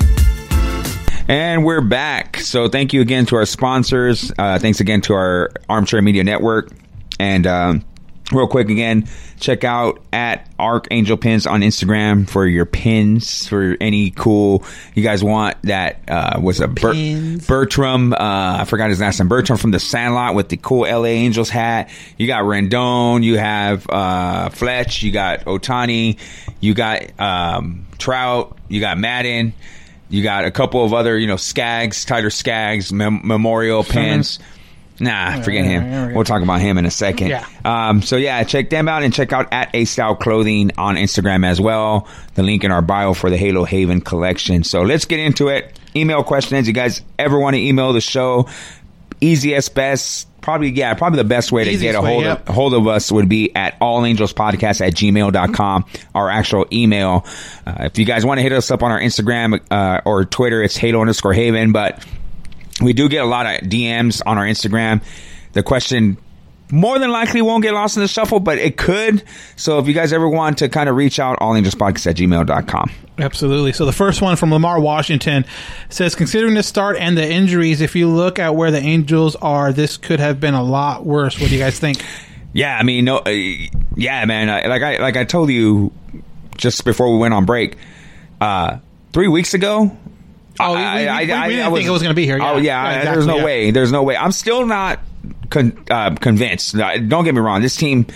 [1.28, 2.36] And we're back.
[2.36, 4.30] So thank you again to our sponsors.
[4.36, 6.72] Uh, thanks again to our Armchair Media Network.
[7.18, 7.84] And um,
[8.32, 9.08] real quick again,
[9.38, 14.64] check out at Archangel Pins on Instagram for your pins for any cool
[14.94, 15.60] you guys want.
[15.62, 18.12] That uh, was a Ber- Bertram.
[18.12, 18.16] Uh,
[18.60, 19.28] I forgot his last name.
[19.28, 21.90] Bertram from the Sandlot with the cool LA Angels hat.
[22.18, 23.22] You got Rendon.
[23.22, 25.02] You have uh, Fletch.
[25.02, 26.18] You got Ohtani.
[26.60, 28.56] You got um, Trout.
[28.68, 29.52] You got Maddon.
[30.08, 34.40] You got a couple of other, you know, Skaggs, Tyler Skaggs, mem- memorial pins.
[35.00, 36.14] Nah, forget him.
[36.14, 37.28] We'll talk about him in a second.
[37.28, 37.46] Yeah.
[37.64, 41.44] Um, so yeah, check them out and check out at A Style Clothing on Instagram
[41.46, 42.06] as well.
[42.34, 44.62] The link in our bio for the Halo Haven collection.
[44.62, 45.78] So let's get into it.
[45.96, 46.68] Email questions.
[46.68, 48.48] You guys ever want to email the show?
[49.22, 52.48] Easiest, best, probably yeah, probably the best way to Easiest get a way, hold yep.
[52.48, 55.84] of hold of us would be at allangelspodcast at gmail.com,
[56.14, 57.26] our actual email.
[57.66, 60.62] Uh, if you guys want to hit us up on our Instagram uh, or Twitter,
[60.62, 62.04] it's Halo underscore Haven, but
[62.80, 65.02] we do get a lot of DMs on our Instagram.
[65.52, 66.16] The question
[66.72, 69.22] more than likely won't get lost in the shuffle, but it could.
[69.56, 72.90] So if you guys ever want to kind of reach out, allangelspodcast at gmail.com.
[73.18, 73.72] Absolutely.
[73.72, 75.44] So the first one from Lamar Washington
[75.88, 79.72] says, considering the start and the injuries, if you look at where the Angels are,
[79.72, 81.38] this could have been a lot worse.
[81.38, 82.02] What do you guys think?
[82.52, 84.48] Yeah, I mean, no, uh, yeah, man.
[84.48, 85.92] I, like I like I told you
[86.56, 87.76] just before we went on break,
[88.40, 88.78] uh,
[89.12, 89.96] three weeks ago.
[90.62, 92.50] Oh, we- we- we- we didn't think it was gonna be here, yeah.
[92.52, 93.44] Oh yeah, Yeah, exactly, there's no yeah.
[93.44, 93.70] way.
[93.70, 94.16] There's no way.
[94.16, 95.00] I'm still not
[95.50, 96.74] con- uh, convinced.
[96.76, 97.62] Uh, Don't get me wrong.
[97.62, 98.06] This team,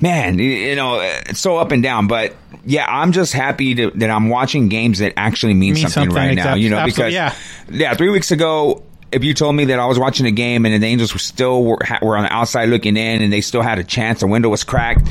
[0.00, 2.06] man, you know, it's so up and down.
[2.06, 6.10] But yeah, I'm just happy to, that I'm watching games that actually mean, Mean something,
[6.10, 6.54] something, right now.
[6.54, 7.34] You know, because yeah.
[7.70, 8.82] yeah, three weeks ago.
[9.10, 11.64] If you told me that I was watching a game and the Angels were still
[11.64, 14.50] were, were on the outside looking in and they still had a chance, the window
[14.50, 15.08] was cracked,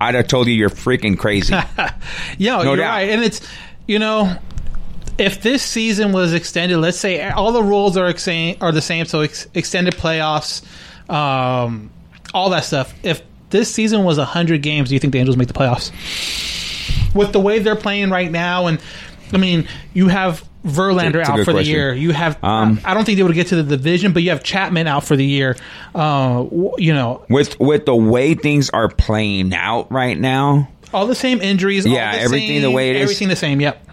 [0.00, 1.52] I'd have told you you're freaking crazy.
[2.38, 2.88] Yeah, No you're doubt.
[2.88, 3.10] right.
[3.10, 3.46] And it's,
[3.86, 4.34] you know,
[5.18, 8.28] if this season was extended, let's say all the rules are ex-
[8.60, 10.62] are the same, so ex- extended playoffs,
[11.10, 11.90] um,
[12.32, 12.92] all that stuff.
[13.02, 15.92] If this season was 100 games, do you think the Angels make the playoffs?
[17.14, 18.80] With the way they're playing right now, and
[19.32, 21.92] I mean, you have Verlander out for the year.
[21.92, 24.42] You have, Um, I don't think they would get to the division, but you have
[24.42, 25.56] Chapman out for the year.
[25.94, 26.44] Uh,
[26.78, 31.40] you know, with with the way things are playing out right now, all the same
[31.42, 31.84] injuries.
[31.86, 33.02] all Yeah, the everything the same- way it is.
[33.02, 33.60] Everything the same.
[33.60, 33.86] Yep.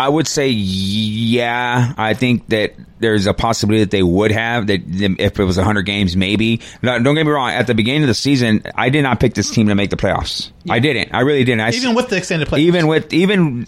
[0.00, 1.92] I would say yeah.
[1.98, 5.82] I think that there's a possibility that they would have that if it was 100
[5.82, 6.62] games, maybe.
[6.80, 7.50] No, don't get me wrong.
[7.50, 9.98] At the beginning of the season, I did not pick this team to make the
[9.98, 10.52] playoffs.
[10.70, 11.14] I didn't.
[11.14, 11.60] I really didn't.
[11.60, 12.60] I, Even with the extended playoffs.
[12.60, 13.66] even with even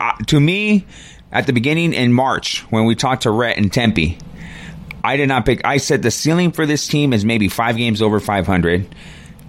[0.00, 0.86] uh, to me
[1.30, 4.16] at the beginning in March when we talked to Rhett and Tempe,
[5.04, 5.66] I did not pick.
[5.66, 8.94] I said the ceiling for this team is maybe five games over 500,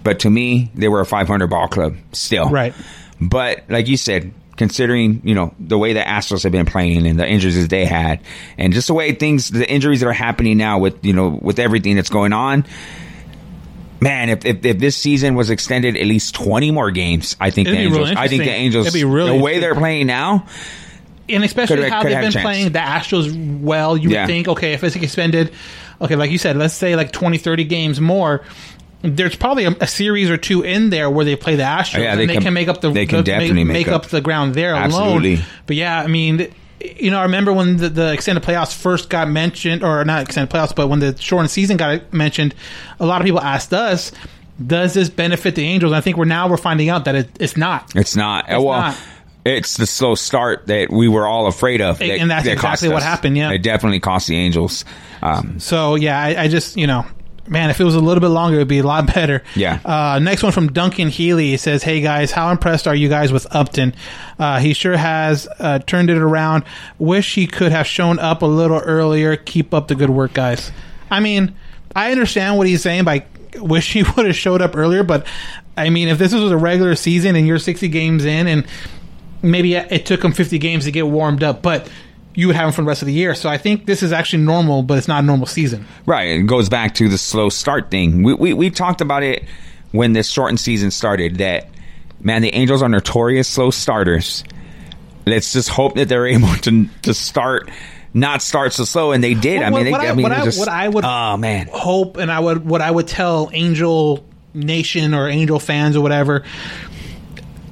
[0.03, 2.49] but to me they were a 500 ball club still.
[2.49, 2.73] Right.
[3.21, 7.19] But like you said, considering you know the way the Astros have been playing and
[7.19, 8.21] the injuries that they had,
[8.57, 11.59] and just the way things, the injuries that are happening now with you know with
[11.59, 12.65] everything that's going on.
[14.01, 17.67] Man, if, if, if this season was extended at least twenty more games, I think
[17.69, 18.11] It'd the Angels.
[18.15, 18.49] I think the.
[18.51, 18.87] Angels.
[18.87, 20.45] It'd be really the way they're playing now.
[21.29, 24.23] and especially Could- how could they've been playing the Astros well, you Yeah.
[24.23, 25.51] would think, okay, if it's extended,
[26.01, 28.43] okay, like you said, let's say like 20, 30 games more,
[29.01, 32.01] there's probably a, a series or two in there where they play the Astros, Oh,
[32.01, 34.05] yeah, and they can- can, make up the they can the- definitely make, make up.
[34.05, 34.09] up.
[34.09, 35.33] the ground there Absolutely.
[35.35, 35.45] alone.
[35.67, 39.29] But yeah, I mean, you know, I remember when the, the extended playoffs first got
[39.29, 42.53] mentioned, or not extended playoffs, but when the shortened season got mentioned,
[42.99, 44.11] a lot of people asked us.
[44.65, 45.91] Does this benefit the Angels?
[45.91, 47.93] And I think we're now we're finding out that it, it's not.
[47.93, 48.45] It's not.
[48.47, 48.97] It's well, not.
[49.43, 51.99] it's the slow start that we were all afraid of.
[51.99, 53.51] that- And that's that exactly what happened, yeah.
[53.51, 54.85] it definitely cost the Angels.
[55.21, 57.05] Um, So yeah, I, I just you know,
[57.47, 59.43] man, if it was a little bit longer, it'd be a lot better.
[59.55, 59.79] Yeah.
[59.85, 63.31] Uh, next one from Duncan Healy He says, "Hey guys, how impressed are you guys
[63.31, 63.93] with Upton?
[64.39, 66.63] Uh, he sure has uh, turned it around.
[66.99, 69.35] Wish he could have shown up a little earlier.
[69.35, 70.71] Keep up the good work, guys.
[71.09, 71.55] I mean,
[71.95, 73.25] I understand what he's saying by
[73.55, 75.25] wish he would have showed up earlier, but
[75.77, 78.65] I mean, if this was a regular season and you're 60 games in and
[79.41, 81.89] maybe it took him 50 games to get warmed up, but
[82.35, 83.33] you would have them for the rest of the year.
[83.35, 85.85] So I think this is actually normal, but it's not a normal season.
[86.05, 86.29] Right.
[86.31, 88.23] It goes back to the slow start thing.
[88.23, 89.45] We, we, we talked about it
[89.91, 91.69] when this shortened season started that,
[92.21, 94.43] man, the Angels are notorious slow starters.
[95.25, 97.69] Let's just hope that they're able to, to start,
[98.13, 99.11] not start so slow.
[99.13, 99.61] And they did.
[99.63, 101.67] I What- mean, they, I, I- mean, what I- just, what I would- oh, man.
[101.71, 106.43] Hope and I would what I would tell Angel Nation or Angel fans or whatever.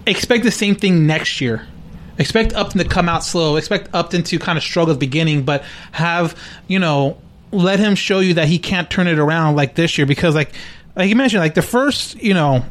[0.05, 1.65] Expect the same thing next year.
[2.17, 3.55] Expect Upton to come out slow.
[3.55, 7.17] Expect Upton to kind of struggle at the beginning, but have you know
[7.51, 10.53] let him show you that he can't turn it around like this year because like
[10.95, 12.63] like you mentioned like the first you know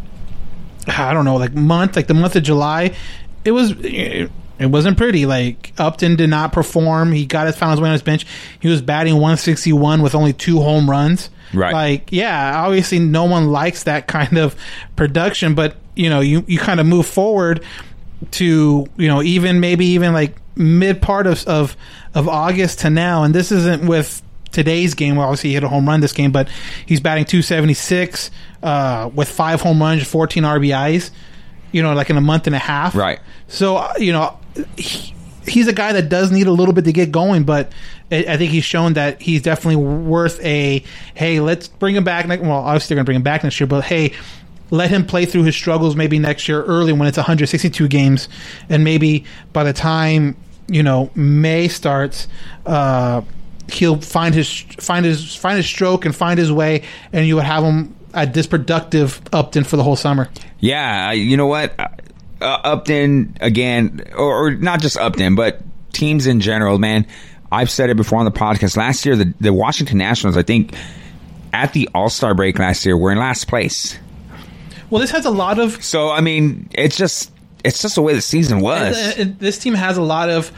[0.88, 2.94] I don't know, like month, like the month of July,
[3.44, 5.26] it was it, it wasn't pretty.
[5.26, 7.12] Like Upton did not perform.
[7.12, 8.26] He got his found his way on his bench.
[8.60, 11.30] He was batting 161 with only two home runs.
[11.54, 11.72] Right.
[11.72, 14.56] Like yeah, obviously no one likes that kind of
[14.96, 17.64] production, but you know you you kind of move forward
[18.32, 21.76] to you know even maybe even like mid part of of
[22.14, 25.16] of August to now, and this isn't with today's game.
[25.16, 26.48] Well, obviously he hit a home run this game, but
[26.86, 28.30] he's batting 276
[28.62, 31.10] uh, with five home runs, 14 RBIs.
[31.72, 32.94] You know, like in a month and a half.
[32.94, 33.18] Right.
[33.48, 34.38] So uh, you know,
[34.76, 35.14] he,
[35.46, 37.72] he's a guy that does need a little bit to get going, but
[38.10, 42.26] I I think he's shown that he's definitely worth a hey, let's bring him back.
[42.26, 44.12] Next, well, obviously they're going to bring him back next year, but hey,
[44.72, 48.28] let him play through his struggles maybe next year early when it's 162 games,
[48.68, 50.34] and maybe by the time
[50.66, 52.26] you know May starts.
[52.66, 53.22] Uh,
[53.68, 54.50] He'll find his
[54.80, 58.34] find his find his stroke and find his way, and you would have him at
[58.34, 60.28] this productive Upton for the whole summer.
[60.58, 61.78] Yeah, you know what?
[61.78, 61.88] Uh,
[62.42, 65.62] Upton again, or, or not just Upton, but
[65.92, 67.06] teams in general, man.
[67.50, 68.76] I've said it before on the podcast.
[68.76, 70.74] Last year, the, the Washington Nationals, I think,
[71.52, 73.96] at the All Star break last year, were in last place.
[74.92, 75.82] Well, this has a lot of.
[75.82, 77.32] So I mean, it's just
[77.64, 78.94] it's just the way the season was.
[78.94, 80.52] Uh, uh, this team has a lot of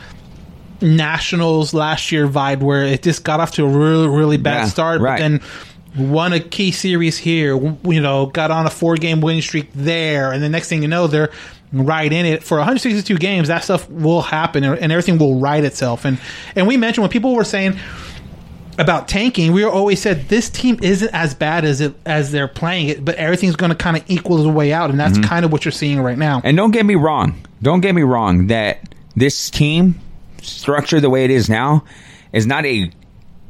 [0.83, 4.65] nationals last year vibe where it just got off to a really really bad Yeah,
[4.67, 5.21] start, right.
[5.21, 7.57] but then won a key series here.
[7.85, 10.89] You know, got on a four game winning streak there, and the next thing you
[10.89, 11.31] know, they're
[11.73, 13.47] right in it for 162 games.
[13.47, 16.05] That stuff will happen, and and everything will right itself.
[16.05, 16.19] And
[16.57, 17.79] and we mentioned when people were saying
[18.79, 22.89] about tanking, we always said this team isn't as bad as it as they're playing
[22.89, 25.25] it, but everything's going to kind of equal the way out, and that's Mhm.
[25.25, 26.41] kind of what you're seeing right now.
[26.45, 27.35] And don't get me wrong.
[27.63, 28.81] Don't get me wrong that
[29.17, 29.97] this team
[30.43, 31.85] structure the way it is now
[32.33, 32.91] is not a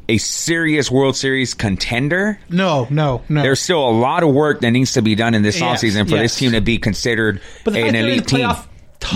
[0.07, 2.39] a serious World Series contender.
[2.51, 3.41] No, no, no.
[3.41, 6.05] There's still a lot of work that needs to be done in this Yes, offseason
[6.07, 6.25] for yes.
[6.25, 8.41] this team to be considered But an fact they're in elite team.
[8.41, 8.65] playoff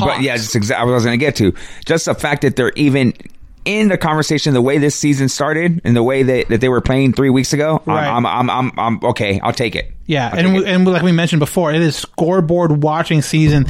[0.01, 1.53] But yeah, that's exactly what I was going to get to.
[1.85, 3.13] Just the fact that they're even
[3.69, 6.81] in the conversation, the way this season started and the way that, that they were
[6.81, 8.07] playing three weeks ago, Right.
[8.09, 9.39] I'm, I'm, I'm, I'm, I'm okay.
[9.41, 9.93] I'll take it.
[10.07, 13.67] Yeah, I'll and we, and like we mentioned before, it is scoreboard watching season.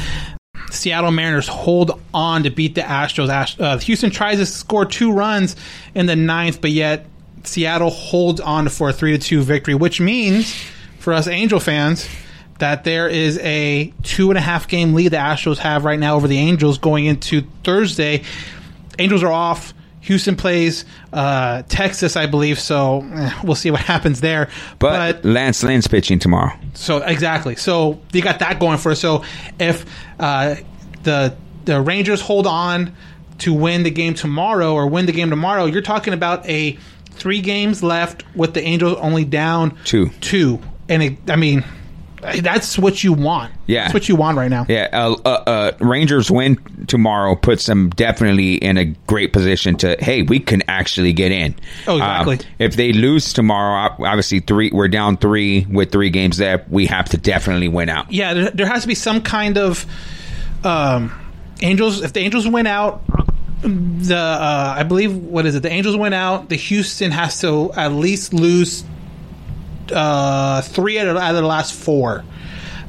[0.71, 3.29] Seattle Mariners hold on to beat the Astros.
[3.29, 5.57] Ast- Uh, Houston tries to score two runs
[5.95, 7.07] in the ninth, but yet
[7.45, 10.55] Seattle holds on for a three to two victory, which means
[10.99, 12.09] for us Angel fans
[12.59, 16.17] that there is a two and a half game lead the Astros have right now
[16.17, 18.23] over the Angels going into Thursday.
[18.99, 19.73] Angels are off.
[20.09, 22.59] Houston plays uh, Texas, I believe.
[22.59, 24.49] So eh, we'll see what happens there.
[24.79, 26.59] But, Lance Lynn's pitching tomorrow.
[26.73, 27.57] So exactly.
[27.57, 29.01] So you got that going for us.
[29.01, 29.23] So
[29.59, 29.85] if
[30.19, 30.57] uh,
[31.03, 31.37] the
[31.67, 32.95] the Rangers hold on
[33.41, 36.79] to win the game tomorrow or win the game tomorrow, you're talking about a
[37.11, 40.09] three games left with the Angels only down Two.
[40.23, 41.65] two, and it, I mean
[42.21, 43.53] that's what you want.
[43.67, 43.83] Yeah.
[43.83, 44.67] that's what you want right now.
[44.69, 46.57] Yeah, uh, uh, uh, Rangers win
[46.87, 49.97] tomorrow puts them definitely in a great position to.
[49.99, 51.55] Hey, we can actually get in.
[51.87, 52.37] Oh, exactly.
[52.39, 56.69] Um, if they lose tomorrow, obviously three, we're down three with three games left.
[56.69, 58.13] We have to definitely win out.
[58.13, 59.87] yeah, there, there has to be some kind of
[60.65, 61.13] um,
[61.63, 62.03] Angels.
[62.03, 63.03] If the Angels win out,
[63.63, 65.63] the uh, I believe what is it?
[65.63, 66.49] The Angels win out.
[66.49, 68.85] The Houston has to at least lose
[69.93, 72.25] uh, three out of, out of the last four.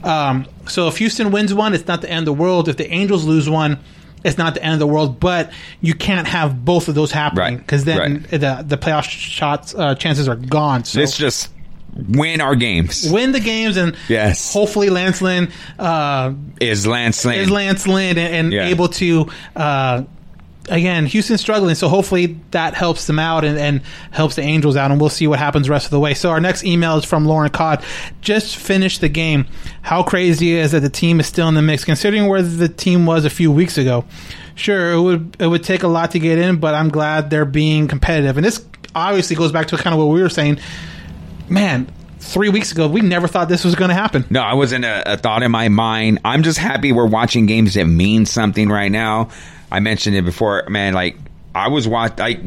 [0.04, 2.70] Um, so if Houston wins one, it's not the end of the world.
[2.70, 3.80] If the Angels lose one,
[4.24, 5.20] it's not the end of the world.
[5.20, 9.96] But you can't have both of those happening because then the the playoff shots uh,
[9.96, 10.84] chances are gone.
[10.86, 11.52] So Let's just
[11.96, 13.10] win our games.
[13.12, 14.54] win the games and Yes.
[14.54, 17.40] hopefully Lance Lynn uh, Is Lance Lynn?
[17.40, 18.68] is Lance Lynn and, and Yeah.
[18.68, 20.04] able to uh,
[20.70, 24.92] again Houston's struggling so hopefully that helps them out and, and helps the Angels out
[24.92, 26.14] and we'll see what happens the rest of the way.
[26.14, 27.84] So our next email is from Lauren Codd
[28.22, 29.48] just finished the game.
[29.82, 33.06] How crazy is that the team is still in the mix considering where the team
[33.06, 34.06] was a few weeks ago.
[34.56, 37.46] Sure it would it would take a lot to get in but I'm glad they're
[37.46, 38.38] being competitive.
[38.38, 38.66] And this
[38.96, 40.60] obviously goes back to kind of what we were saying.
[41.48, 44.86] Man three weeks ago we never thought this was going to happen No, I wasn't
[44.86, 46.20] a, a thought in my mind.
[46.26, 49.30] I'm just happy we're watching games that mean something right now.
[49.72, 50.94] I mentioned it before, man.
[50.94, 51.16] Like
[51.56, 52.40] I was watching, like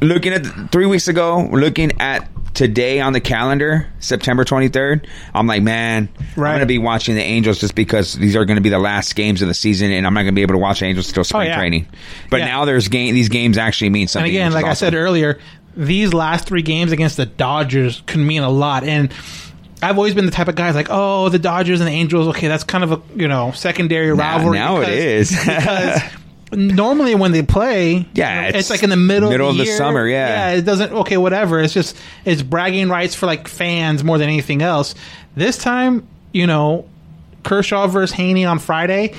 [0.00, 5.06] looking at the- three weeks ago, looking at today on the calendar, September 23rd.
[5.34, 8.56] I'm like, man, I'm going to be watching the Angels just because these are going
[8.56, 10.54] to be the last games of the season, and I'm not going to be able
[10.54, 11.56] to watch the Angels until oh, spring Oh, yeah.
[11.56, 11.86] training.
[12.30, 12.46] But Yeah.
[12.46, 14.30] now there's game; these games actually mean And something.
[14.30, 15.38] again, which is like I said earlier,
[15.76, 18.84] these last three games against the Dodgers can mean a lot.
[18.84, 19.12] And
[19.82, 22.28] I've always been the type of guy like, oh, the Dodgers and the Angels.
[22.28, 24.58] Okay, that's kind of a you know secondary rivalry.
[24.58, 25.38] now it because- is.
[25.44, 26.00] because
[26.52, 29.66] normally when they play, Yeah, it's, it's like in the middle, middle of the, of
[29.68, 30.50] the summer, yeah.
[30.52, 30.58] yeah.
[30.58, 30.92] It doesn't.
[30.92, 31.60] Okay, whatever.
[31.60, 34.94] It's just it's bragging rights for like fans more than anything else.
[35.36, 36.88] This time, you know,
[37.44, 39.14] Kershaw versus Heaney on Friday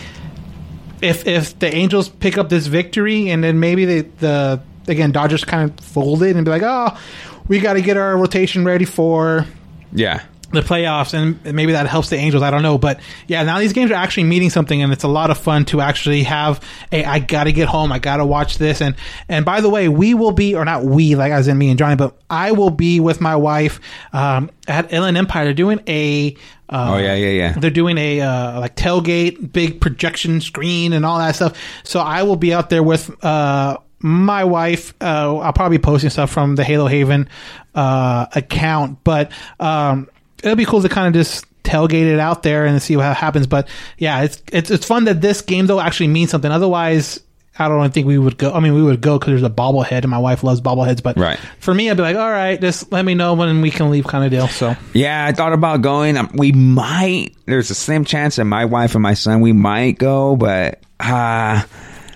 [1.01, 5.45] if if the Angels pick up this victory and then maybe the the again Dodgers
[5.45, 6.99] kind of folded and be like, oh,
[7.47, 9.45] we got to get our rotation ready for
[9.91, 10.23] yeah.
[10.51, 12.43] the playoffs, and maybe that helps the Angels.
[12.43, 15.07] I don't know, but yeah, now these games are actually meaning something, and it's a
[15.07, 16.63] lot of fun to actually have.
[16.91, 17.91] a I gotta get home.
[17.91, 18.95] I gotta watch this, and
[19.27, 21.79] and by the way, we will be, or not we, like as in me and
[21.79, 23.79] Johnny, but I will be with my wife
[24.13, 25.45] um, at Inland Empire.
[25.45, 26.35] They're doing a.
[26.69, 27.53] Uh, Oh, yeah, yeah, yeah.
[27.53, 31.57] They're doing a uh, like tailgate, big projection screen, and all that stuff.
[31.83, 34.93] So I will be out there with uh, my wife.
[35.01, 37.29] Uh, I'll probably be posting stuff from the Halo Haven
[37.75, 40.09] uh, account, but um,
[40.43, 43.47] it'll be cool to kind of just tailgate it out there and see what happens.
[43.47, 46.51] But yeah, it's it's it's fun that this game though actually means something.
[46.51, 47.19] Otherwise.
[47.61, 48.53] I don't think we would go.
[48.53, 51.03] I mean, we would go because there's a bobblehead, and my wife loves bobbleheads.
[51.03, 51.37] But Right.
[51.59, 54.07] for me, I'd be like, "All right, just let me know when we can leave,"
[54.07, 54.47] kind of deal.
[54.47, 56.15] So Yeah, I thought about going.
[56.15, 57.31] Um, We might.
[57.47, 61.63] There's a slim chance that my wife and my son we might go, but uh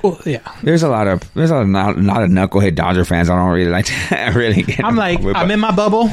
[0.03, 0.39] well, yeah.
[0.61, 3.29] there's a lot of there's a lot, of knucklehead Dodger fans.
[3.29, 4.61] I don't really like to really.
[4.63, 6.09] Get I'm like, with, I'm in my bubble.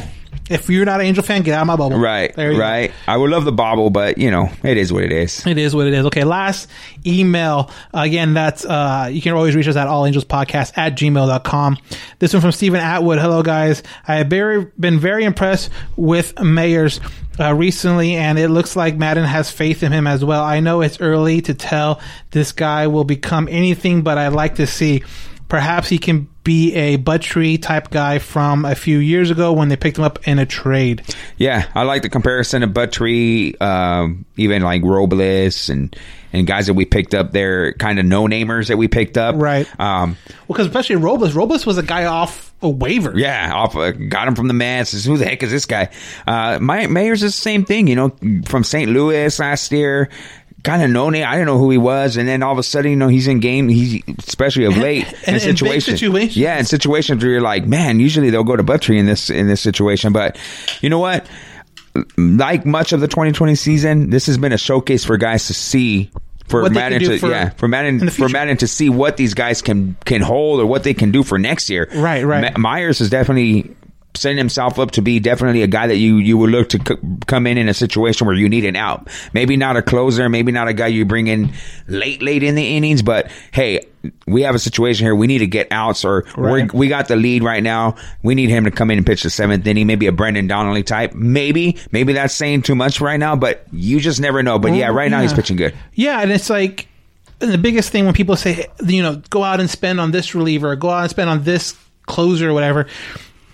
[0.48, 1.98] If you're not an Angel fan, get out of my bubble.
[1.98, 2.58] Right, you go.
[2.58, 2.92] right.
[3.06, 5.46] I would love the bobble, but you know, it is what it is.
[5.46, 6.06] It is what it is.
[6.06, 6.68] Okay, last
[7.06, 7.70] email.
[7.94, 11.78] Again, that's uh you can always reach us at allangelspodcast at gmail.com.
[12.18, 13.18] This one from Stephen Atwood.
[13.18, 13.82] Hello guys.
[14.08, 17.00] I have very been very impressed with Mayers
[17.38, 20.42] uh, recently and it looks like Maddon has faith in him as well.
[20.42, 22.00] I know it's early to tell
[22.32, 25.02] this guy will become anything, but I'd like to see
[25.50, 29.76] perhaps he can be a Buttrey type guy from a few years ago when they
[29.76, 31.02] picked him up in a trade.
[31.36, 35.94] Yeah, I like the comparison of Buttrey, um, even like Robles and
[36.32, 37.32] and guys that we picked up.
[37.32, 39.34] They're kind of no namers that we picked up.
[39.36, 39.68] Right.
[39.80, 41.34] Um, Well, because especially Robles.
[41.34, 43.12] Robles was a guy off a waiver.
[43.16, 45.04] Yeah, off uh, got him from the Mets.
[45.04, 45.88] Who the heck is this guy?
[46.26, 48.90] Uh, my Mayer's is the same thing, you know, from St.
[48.90, 50.08] Louis last year.
[50.62, 51.24] Kind of no name.
[51.26, 53.26] I didn't know who he was, and then all of a sudden, you know, he's
[53.28, 53.68] in game.
[53.68, 55.98] He's especially of late And- in situations.
[55.98, 56.36] situations.
[56.36, 59.46] Yeah, in situations where you're like, man, usually they'll go to Buttrey in this in
[59.48, 60.38] this situation, but
[60.82, 61.26] you know what?
[62.16, 66.10] Like much of the 2020 season, this has been a showcase for guys to see.
[66.48, 68.28] For What Maddon to for- yeah for Maddon for.
[68.28, 71.38] Maddon to see what these guys can can hold or what they can do for
[71.38, 71.88] next year.
[71.94, 72.52] Right, right.
[72.52, 73.70] Ma- Myers is definitely
[74.20, 77.00] setting himself up to be definitely a guy that you you would look to c-
[77.26, 79.08] come in in a situation where you need an out.
[79.32, 81.52] Maybe not a closer, maybe not a guy you bring in
[81.88, 83.86] late late in the innings, but hey,
[84.26, 85.14] we have a situation here.
[85.14, 86.72] We need to get outs, or Right.
[86.72, 87.96] we got the lead right now.
[88.22, 89.86] We need him to come in and pitch the seventh inning.
[89.86, 91.14] Maybe a Brendan Donnelly type.
[91.14, 94.58] Maybe maybe that's saying too much right now, but you just never know.
[94.58, 95.74] But yeah, Well, right now he's pitching good.
[95.94, 96.88] Yeah, and it's like
[97.40, 100.34] and the biggest thing when people say, you know, go out and spend on this
[100.34, 101.74] reliever, go out and spend on this
[102.06, 102.86] closer or whatever.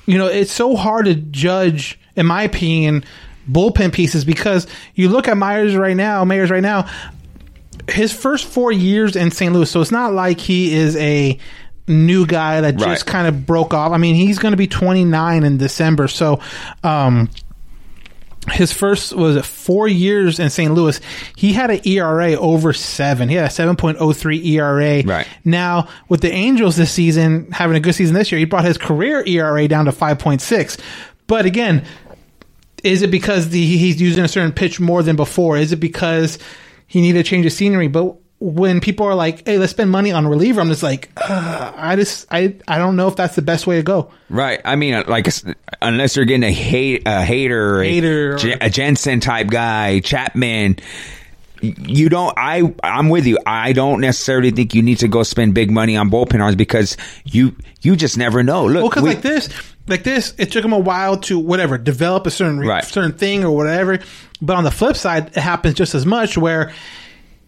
[0.06, 3.04] You know, it's so hard to judge, in my opinion,
[3.50, 6.88] bullpen pieces because you look at Myers right now, Myers right now.
[7.88, 9.52] His first four years in St.
[9.52, 11.38] Louis, so it's not like he is a
[11.86, 13.92] new guy that just kind of broke off.
[13.92, 16.40] I mean, he's going to be 29 in December, so
[16.82, 17.30] um,
[18.50, 20.72] his first was four years in St.
[20.72, 21.00] Louis.
[21.36, 23.28] He had an ERA over seven.
[23.28, 25.02] He had a seven point oh three ERA.
[25.02, 25.26] Right.
[25.44, 28.78] now with the Angels this season having a good season this year, he brought his
[28.78, 30.76] career ERA down to five point six.
[31.26, 31.84] But again,
[32.84, 35.56] is it because the, he's using a certain pitch more than before?
[35.56, 36.38] Is it because
[36.86, 37.88] he needed to change of scenery?
[37.88, 41.72] But when people are like, "Hey, let's spend money on reliever," I'm just like, uh,
[41.74, 44.10] I just I I don't know if that's the best way to go.
[44.28, 44.60] Right.
[44.64, 45.26] I mean, uh, like,
[45.80, 50.00] unless you're getting a hate, a hater, or a- Hader or- a Jansen type guy,
[50.00, 50.76] Chapman.
[51.62, 52.34] You don't.
[52.36, 52.74] I.
[52.84, 53.38] I'm with you.
[53.46, 56.98] I don't necessarily think you need to go spend big money on bullpen arms because
[57.24, 58.66] you you just never know.
[58.66, 59.48] Look, Well, because we- like this,
[59.88, 62.84] like this, it took him a while to whatever develop a certain Right.
[62.84, 63.98] certain thing or whatever.
[64.42, 66.72] But on the flip side, it happens just as much where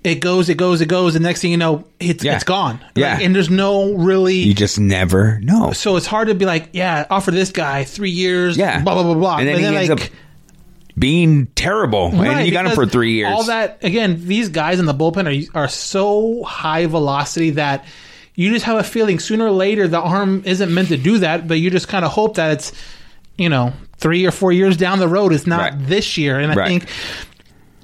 [0.04, 2.36] it goes, it goes, it goes, The next thing you know, it's Yeah.
[2.36, 2.80] it's gone.
[2.94, 3.14] Yeah.
[3.14, 4.36] Like, and there's no really.
[4.36, 5.72] you just never know.
[5.72, 8.80] so it's hard to be like, yeah, offer this guy three years, Yeah.
[8.82, 10.08] blah blah blah blah, And then he ends like, up
[10.98, 13.30] being terrible, and you got him for because three years.
[13.32, 17.84] All that again, these guys in the bullpen are are so high velocity that
[18.34, 21.46] you just have a feeling sooner or later the arm isn't meant to do that,
[21.46, 22.72] but you just kind of hope that it's
[23.36, 25.32] you know three or four years down the road.
[25.32, 25.86] It's not Right.
[25.86, 26.68] this year, and I Right.
[26.68, 26.86] think.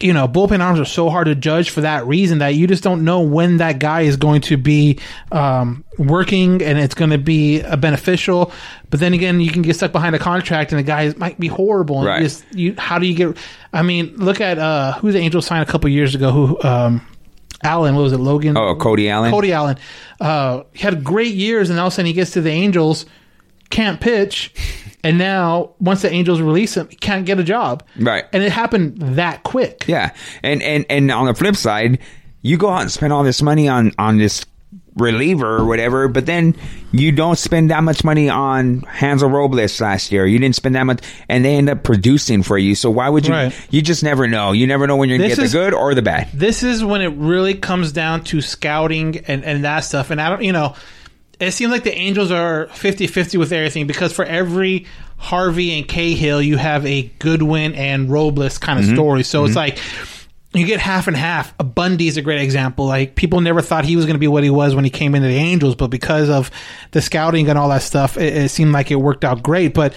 [0.00, 2.82] You know, bullpen arms are so hard to judge for that reason that you just
[2.82, 4.98] don't know when that guy is going to be
[5.30, 8.52] um, working and it's going to be uh, beneficial.
[8.90, 11.46] But then again, you can get stuck behind a contract and the guy might be
[11.46, 11.98] horrible.
[11.98, 12.16] And Right.
[12.22, 13.36] you just, you, how do you get?
[13.72, 16.32] I mean, look at uh, who the Angels signed a couple years ago.
[16.32, 17.06] Who um,
[17.62, 17.94] Allen?
[17.94, 18.18] What was it?
[18.18, 18.56] Logan?
[18.56, 19.30] Oh, Cody Allen?
[19.30, 19.78] Cody Allen.
[20.20, 23.06] Uh, he had great years, and all of a sudden he gets to the Angels,
[23.74, 24.52] can't pitch,
[25.02, 27.82] and now once the Angels release him, he can't get a job.
[27.98, 28.24] Right.
[28.32, 29.84] And it happened that quick.
[29.88, 31.98] Yeah, and and and on the flip side,
[32.42, 34.46] you go out and spend all this money on on this
[34.96, 36.54] reliever or whatever, but then
[36.92, 40.24] you don't spend that much money on Hansel Robles last year.
[40.24, 42.76] You didn't spend that much, and they end up producing for you.
[42.76, 43.32] So why would you?
[43.32, 43.52] Right.
[43.70, 44.52] You just never know.
[44.52, 46.28] You never know when you're gonna get is- the good or the bad.
[46.32, 50.10] This is when it really comes down to scouting and, and that stuff.
[50.10, 50.76] And I don't, you know,
[51.40, 55.86] it seems like the Angels are 50 50 with everything because for every Harvey and
[55.88, 58.94] Cahill, you have a Goodwin and Robles kind of Mhm.
[58.94, 59.22] story.
[59.22, 59.56] So it's Mhm.
[59.56, 59.78] like,
[60.52, 61.52] you get half and half.
[61.58, 62.86] A Bundy is a great example.
[62.86, 65.14] Like people never thought he was going to be what he was when he came
[65.14, 66.50] into the Angels, but because of
[66.92, 69.74] the scouting and all that stuff, it, it seemed like it worked out great.
[69.74, 69.94] But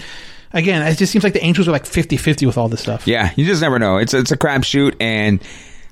[0.52, 3.06] again, it just seems like the Angels are like 50-50 with all this stuff.
[3.06, 3.98] Yeah, you just never know.
[3.98, 5.38] It's it's a crapshoot, and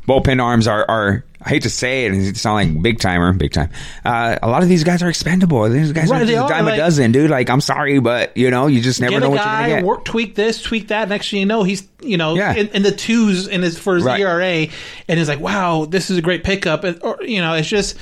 [0.06, 1.24] bullpen arms are are.
[1.38, 3.70] I hate to say it, and it sound like big timer, big time.
[4.04, 5.68] Uh, a lot of these guys are expendable.
[5.68, 7.30] These guys Right, are they are, dime like- a dozen, dude.
[7.30, 9.68] Like, I'm sorry, but you know, you just never get know a what you're guy,
[9.68, 9.84] gonna get.
[9.84, 11.08] work, tweak this, tweak that.
[11.08, 12.54] Next thing you know, he's you know Yeah.
[12.54, 14.20] in, in the twos in his for his Right.
[14.20, 14.66] ERA,
[15.08, 16.82] and he's like, wow, this is a great pickup.
[16.82, 17.96] And, or you know, it's just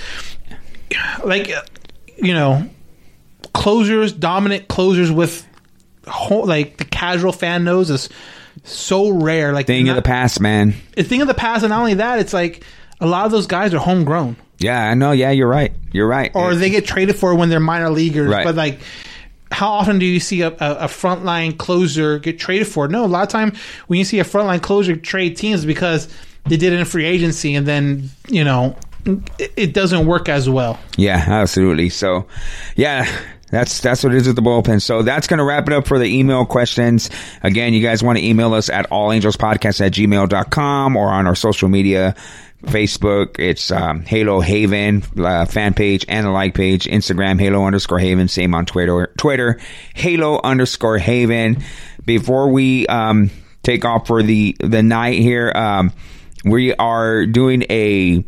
[1.25, 1.51] like
[2.17, 2.67] you know,
[3.53, 5.47] closers, dominant closers with
[6.07, 8.09] whole, like the casual fan knows is
[8.63, 9.53] so rare.
[9.53, 10.75] Like Thing of the past, man.
[10.97, 12.65] a thing of the past, and not only that, it's like
[13.01, 14.37] a lot of those guys are homegrown.
[14.59, 15.13] Yeah, I know.
[15.13, 15.73] Yeah, you're right.
[15.93, 16.31] You're right.
[16.35, 18.31] or they get traded for when they're minor leaguers.
[18.31, 18.45] Right.
[18.45, 18.81] But like,
[19.51, 22.89] how often do you see a, a, a frontline closer get traded for?
[22.89, 23.53] No, a lot of time
[23.89, 26.09] when you see a frontline closer trade teams because
[26.47, 28.77] they did it in free agency and then you know
[29.07, 30.79] it, it doesn't work as well.
[30.97, 31.89] Yeah, absolutely.
[31.91, 32.27] So,
[32.77, 33.07] yeah,
[33.55, 34.83] that's that's what it is with the bullpen.
[34.83, 37.09] So that's going to wrap it up for the email questions.
[37.43, 41.69] Again, you guys want to email us at allangelspodcast at gmail.com or on our social
[41.69, 42.15] media.
[42.65, 46.87] Facebook, it's um, Halo Haven uh, fan page and a like page.
[46.87, 48.27] Instagram, Halo underscore Haven.
[48.27, 49.13] Same on Twitter.
[49.19, 49.61] Twitter,
[49.95, 51.63] Halo underscore Haven.
[52.07, 53.31] Before we um,
[53.63, 55.93] take off for the the night here, um,
[56.45, 58.25] we are doing a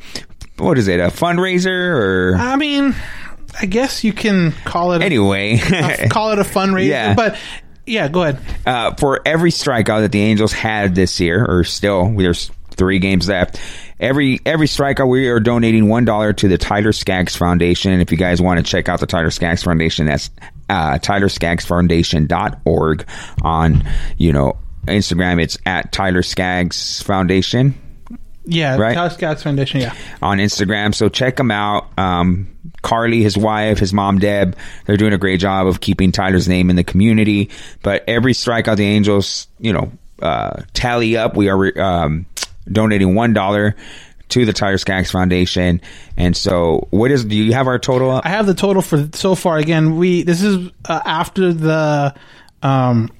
[0.58, 1.00] what is it?
[1.00, 2.94] A fundraiser or I mean,
[3.60, 5.58] I guess you can call it anyway.
[5.72, 7.14] a, call it a fundraiser, Yeah.
[7.14, 7.36] but
[7.86, 8.38] yeah, go ahead.
[8.66, 13.28] uh, for every strikeout that the Angels had this year, or still, there's three games
[13.28, 13.60] left.
[13.98, 17.92] Every every strikeout, we are donating one dollar to the Tyler Skaggs Foundation.
[17.92, 20.28] And if you guys want to check out the Tyler Skaggs Foundation, that's
[20.68, 23.06] uh, TylerSkaggsFoundation.org
[23.42, 23.84] on
[24.18, 25.42] you know Instagram.
[25.42, 27.74] It's at Tyler Skaggs Foundation
[28.44, 28.94] Yeah, Right.
[28.94, 29.80] Tyler Skaggs Foundation.
[29.80, 30.94] Yeah, on Instagram.
[30.94, 31.88] So check them out.
[31.98, 32.48] Um,
[32.86, 36.70] Carly, his wife, his mom Deb, they're doing a great job of keeping Tyler's name
[36.70, 37.50] in the community.
[37.82, 39.90] But every strikeout the Angels, you know,
[40.22, 42.26] uh, tally up, we are um,
[42.70, 43.74] donating one dollar
[44.28, 45.80] to the Tyler Skaggs Foundation.
[46.16, 47.24] And so, what is?
[47.24, 48.24] Do you have our total up?
[48.24, 49.58] I have the total for so far.
[49.58, 52.14] Again, we this is uh, after the.
[52.62, 53.10] Um,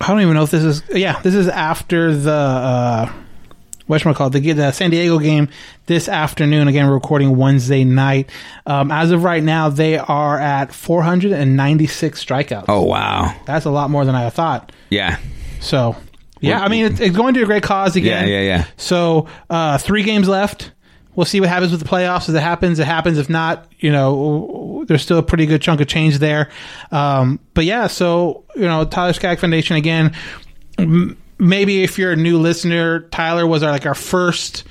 [0.00, 0.82] I don't even know if this is.
[0.90, 2.30] Yeah, this is after the.
[2.32, 3.12] Uh,
[3.88, 5.48] whatchamacallit, the, the San Diego game
[5.86, 6.68] this afternoon.
[6.68, 8.30] Again, we're recording Wednesday night.
[8.66, 12.66] Um, as of right now, they are at 496 strikeouts.
[12.68, 13.34] Oh wow!
[13.46, 14.72] That's a lot more than I thought.
[14.90, 15.18] Yeah.
[15.60, 15.96] So,
[16.40, 18.28] yeah, I mean, it's, it's going to a great cause again.
[18.28, 18.64] Yeah, yeah, yeah.
[18.76, 20.72] So, uh, three games left.
[21.16, 22.28] We'll see what happens with the playoffs.
[22.28, 23.18] If it happens, it happens.
[23.18, 26.48] If not, you know, there's still a pretty good chunk of change there.
[26.92, 30.14] Um, but yeah, so, you know, Tyler Skaggs Foundation again.
[30.78, 34.64] M- maybe if you're a new listener, Tyler was our, like our first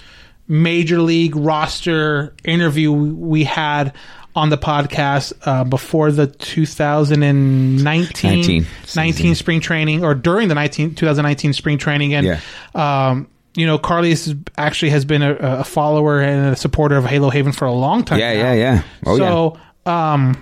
[0.48, 3.94] major league roster interview we had
[4.36, 10.96] on the podcast uh, before the 2019 19 19 spring training or during the 19
[10.96, 12.40] 2019 spring training and Yeah.
[12.76, 17.06] um you know Carly is, actually has been a, a follower and a supporter of
[17.06, 18.40] Halo Haven for a long time Yeah, now.
[18.40, 18.84] yeah, yeah.
[19.06, 19.28] Oh yeah.
[19.28, 19.58] so
[19.92, 20.38] um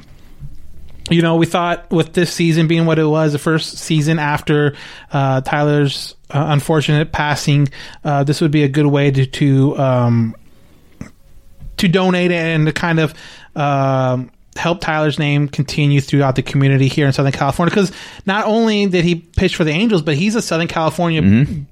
[1.09, 4.75] you know, we thought with this season being what it was, the first season after
[5.11, 7.69] uh, Tyler's uh, unfortunate passing,
[8.03, 10.35] uh, this would be a good way to to um,
[11.77, 13.13] to donate and to kind of
[13.55, 17.69] um, help Tyler's name continue throughout the community here in Southern California.
[17.69, 17.91] Because
[18.25, 21.21] not only did he pitch for the Angels, but he's a Southern California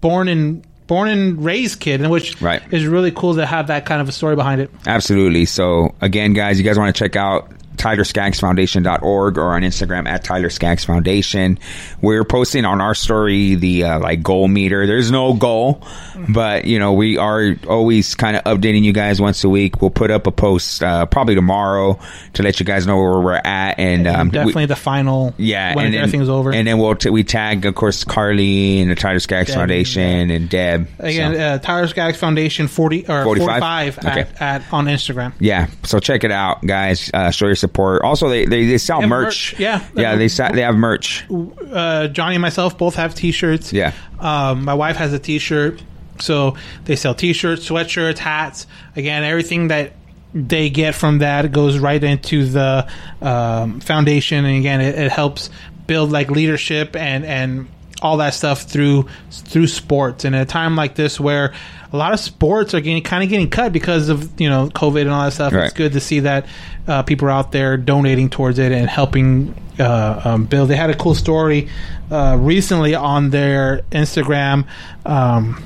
[0.01, 2.61] born and born and raised kid, and which Right.
[2.71, 4.69] is really cool to have that kind of a story behind it.
[4.85, 5.45] Absolutely.
[5.45, 10.49] So again, guys, you guys want to check out TylerSkaggsFoundation.org or on Instagram at Tyler
[10.49, 11.59] Skaggs Foundation.
[12.01, 14.85] We're posting on our story the uh, like goal meter.
[14.87, 15.83] There's no goal,
[16.29, 19.81] but you know we are always kind of updating you guys once a week.
[19.81, 21.99] We'll put up a post uh, probably tomorrow
[22.33, 25.33] to let you guys know where we're at and um, we- Definitely the final.
[25.37, 26.53] yeah, when and everything's over.
[26.53, 30.29] and then we'll t- we tag of course Carly and the Tyler Skaggs Deb, Foundation
[30.31, 30.87] and Deb.
[30.99, 33.25] Again, So- uh, Tyler Skaggs Foundation forty or 45?
[33.47, 34.19] forty five Okay.
[34.39, 35.33] at, at on Instagram.
[35.39, 37.09] Yeah, so check it out, guys.
[37.13, 38.01] Uh, show your support.
[38.03, 39.53] Also, they they, they sell They merch.
[39.53, 39.83] merch, yeah.
[39.95, 41.25] yeah, they sa- they have merch.
[41.31, 43.73] Uh, Johnny and myself both have T-shirts.
[43.73, 43.93] Yeah.
[44.19, 45.81] Um, my wife has a T-shirt,
[46.19, 46.55] so
[46.85, 48.67] they sell T-shirts, sweatshirts, hats.
[48.95, 49.93] Again, everything that
[50.33, 52.87] they get from that goes right into the
[53.21, 55.49] um, foundation, and again, it, it helps
[55.87, 57.67] build like leadership and and
[58.01, 60.25] all that stuff through through sports.
[60.25, 61.53] And at a time like this, where
[61.93, 65.01] a lot of sports are getting kind of getting cut because of you know COVID
[65.01, 65.65] and all that stuff, Right.
[65.65, 66.45] it's good to see that
[66.87, 70.69] uh, people out there donating towards it and helping uh, um, build.
[70.69, 71.69] They had a cool story
[72.11, 74.67] uh, recently on their Instagram.
[75.05, 75.63] Um,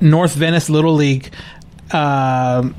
[0.00, 1.32] North Venice Little League
[1.92, 2.74] um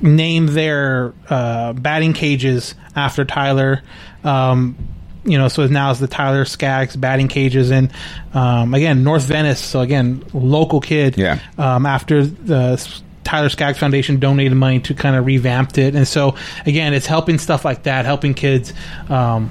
[0.00, 3.82] named their uh, batting cages after Tyler.
[4.24, 4.76] Um,
[5.24, 7.92] you know, so now it's the Tyler Skaggs batting cages, and
[8.32, 9.60] um, again North Venice.
[9.60, 11.16] So again, local kid.
[11.18, 11.40] Yeah.
[11.58, 12.76] Um, after the
[13.28, 17.38] Tyler Skaggs Foundation donated money to kind of revamped it, and so again, it's helping
[17.38, 18.72] stuff like that, helping kids.
[19.10, 19.50] Um,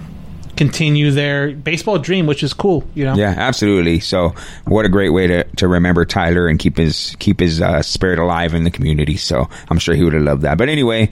[0.57, 3.99] continue their baseball dream which is cool you know Yeah, absolutely.
[3.99, 4.33] So,
[4.65, 8.19] what a great way to, to remember Tyler and keep his keep his uh, spirit
[8.19, 9.17] alive in the community.
[9.17, 10.57] So, I'm sure he would have loved that.
[10.57, 11.09] But anyway,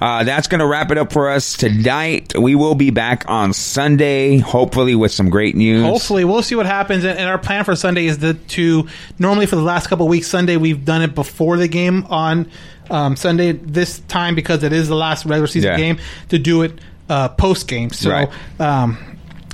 [0.00, 2.36] uh, that's going to wrap it up for us tonight.
[2.38, 5.82] We will be back on Sunday, hopefully with some great news.
[5.82, 7.04] Hopefully, we'll see what happens.
[7.04, 10.28] And, our plan for Sunday is to, to normally for the last couple of weeks,
[10.28, 12.48] Sunday we've done it before the game on
[12.90, 13.52] um, Sunday.
[13.52, 15.76] This time because it is the last regular season Yeah.
[15.76, 16.78] game to do it
[17.08, 17.90] uh, post game.
[17.90, 18.28] So Right.
[18.60, 18.98] um,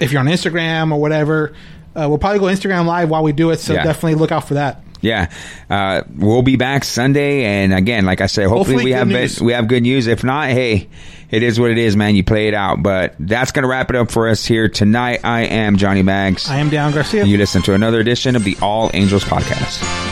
[0.00, 1.52] if you're on Instagram or whatever,
[1.94, 3.60] uh, we'll probably go Instagram live while we do it.
[3.60, 3.84] So Yeah.
[3.84, 4.82] definitely look out for that.
[5.02, 5.30] Yeah,
[5.68, 9.42] uh, we'll be back Sunday, and again, like I said, hopefully, Hopefully we have news.
[9.42, 10.06] we have good news.
[10.06, 10.86] If not, hey,
[11.28, 12.14] it is what it is, man.
[12.14, 12.84] You play it out.
[12.84, 15.22] But that's gonna wrap it up for us here tonight.
[15.24, 16.48] I am Johnny Bags.
[16.48, 17.22] I am Down Garcia.
[17.22, 20.11] And you listen to another edition of the All Angels podcast.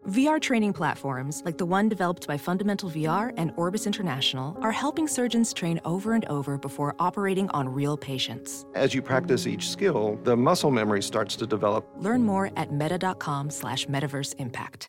[0.09, 5.09] VR training platforms, like the one developed by Fundamental VR and Orbis International, are helping
[5.09, 8.65] surgeons train over and over before operating on real patients.
[8.77, 11.89] As you practice each skill, the muscle memory starts to develop.
[11.99, 14.89] Learn more at meta.com slash metaverse impact.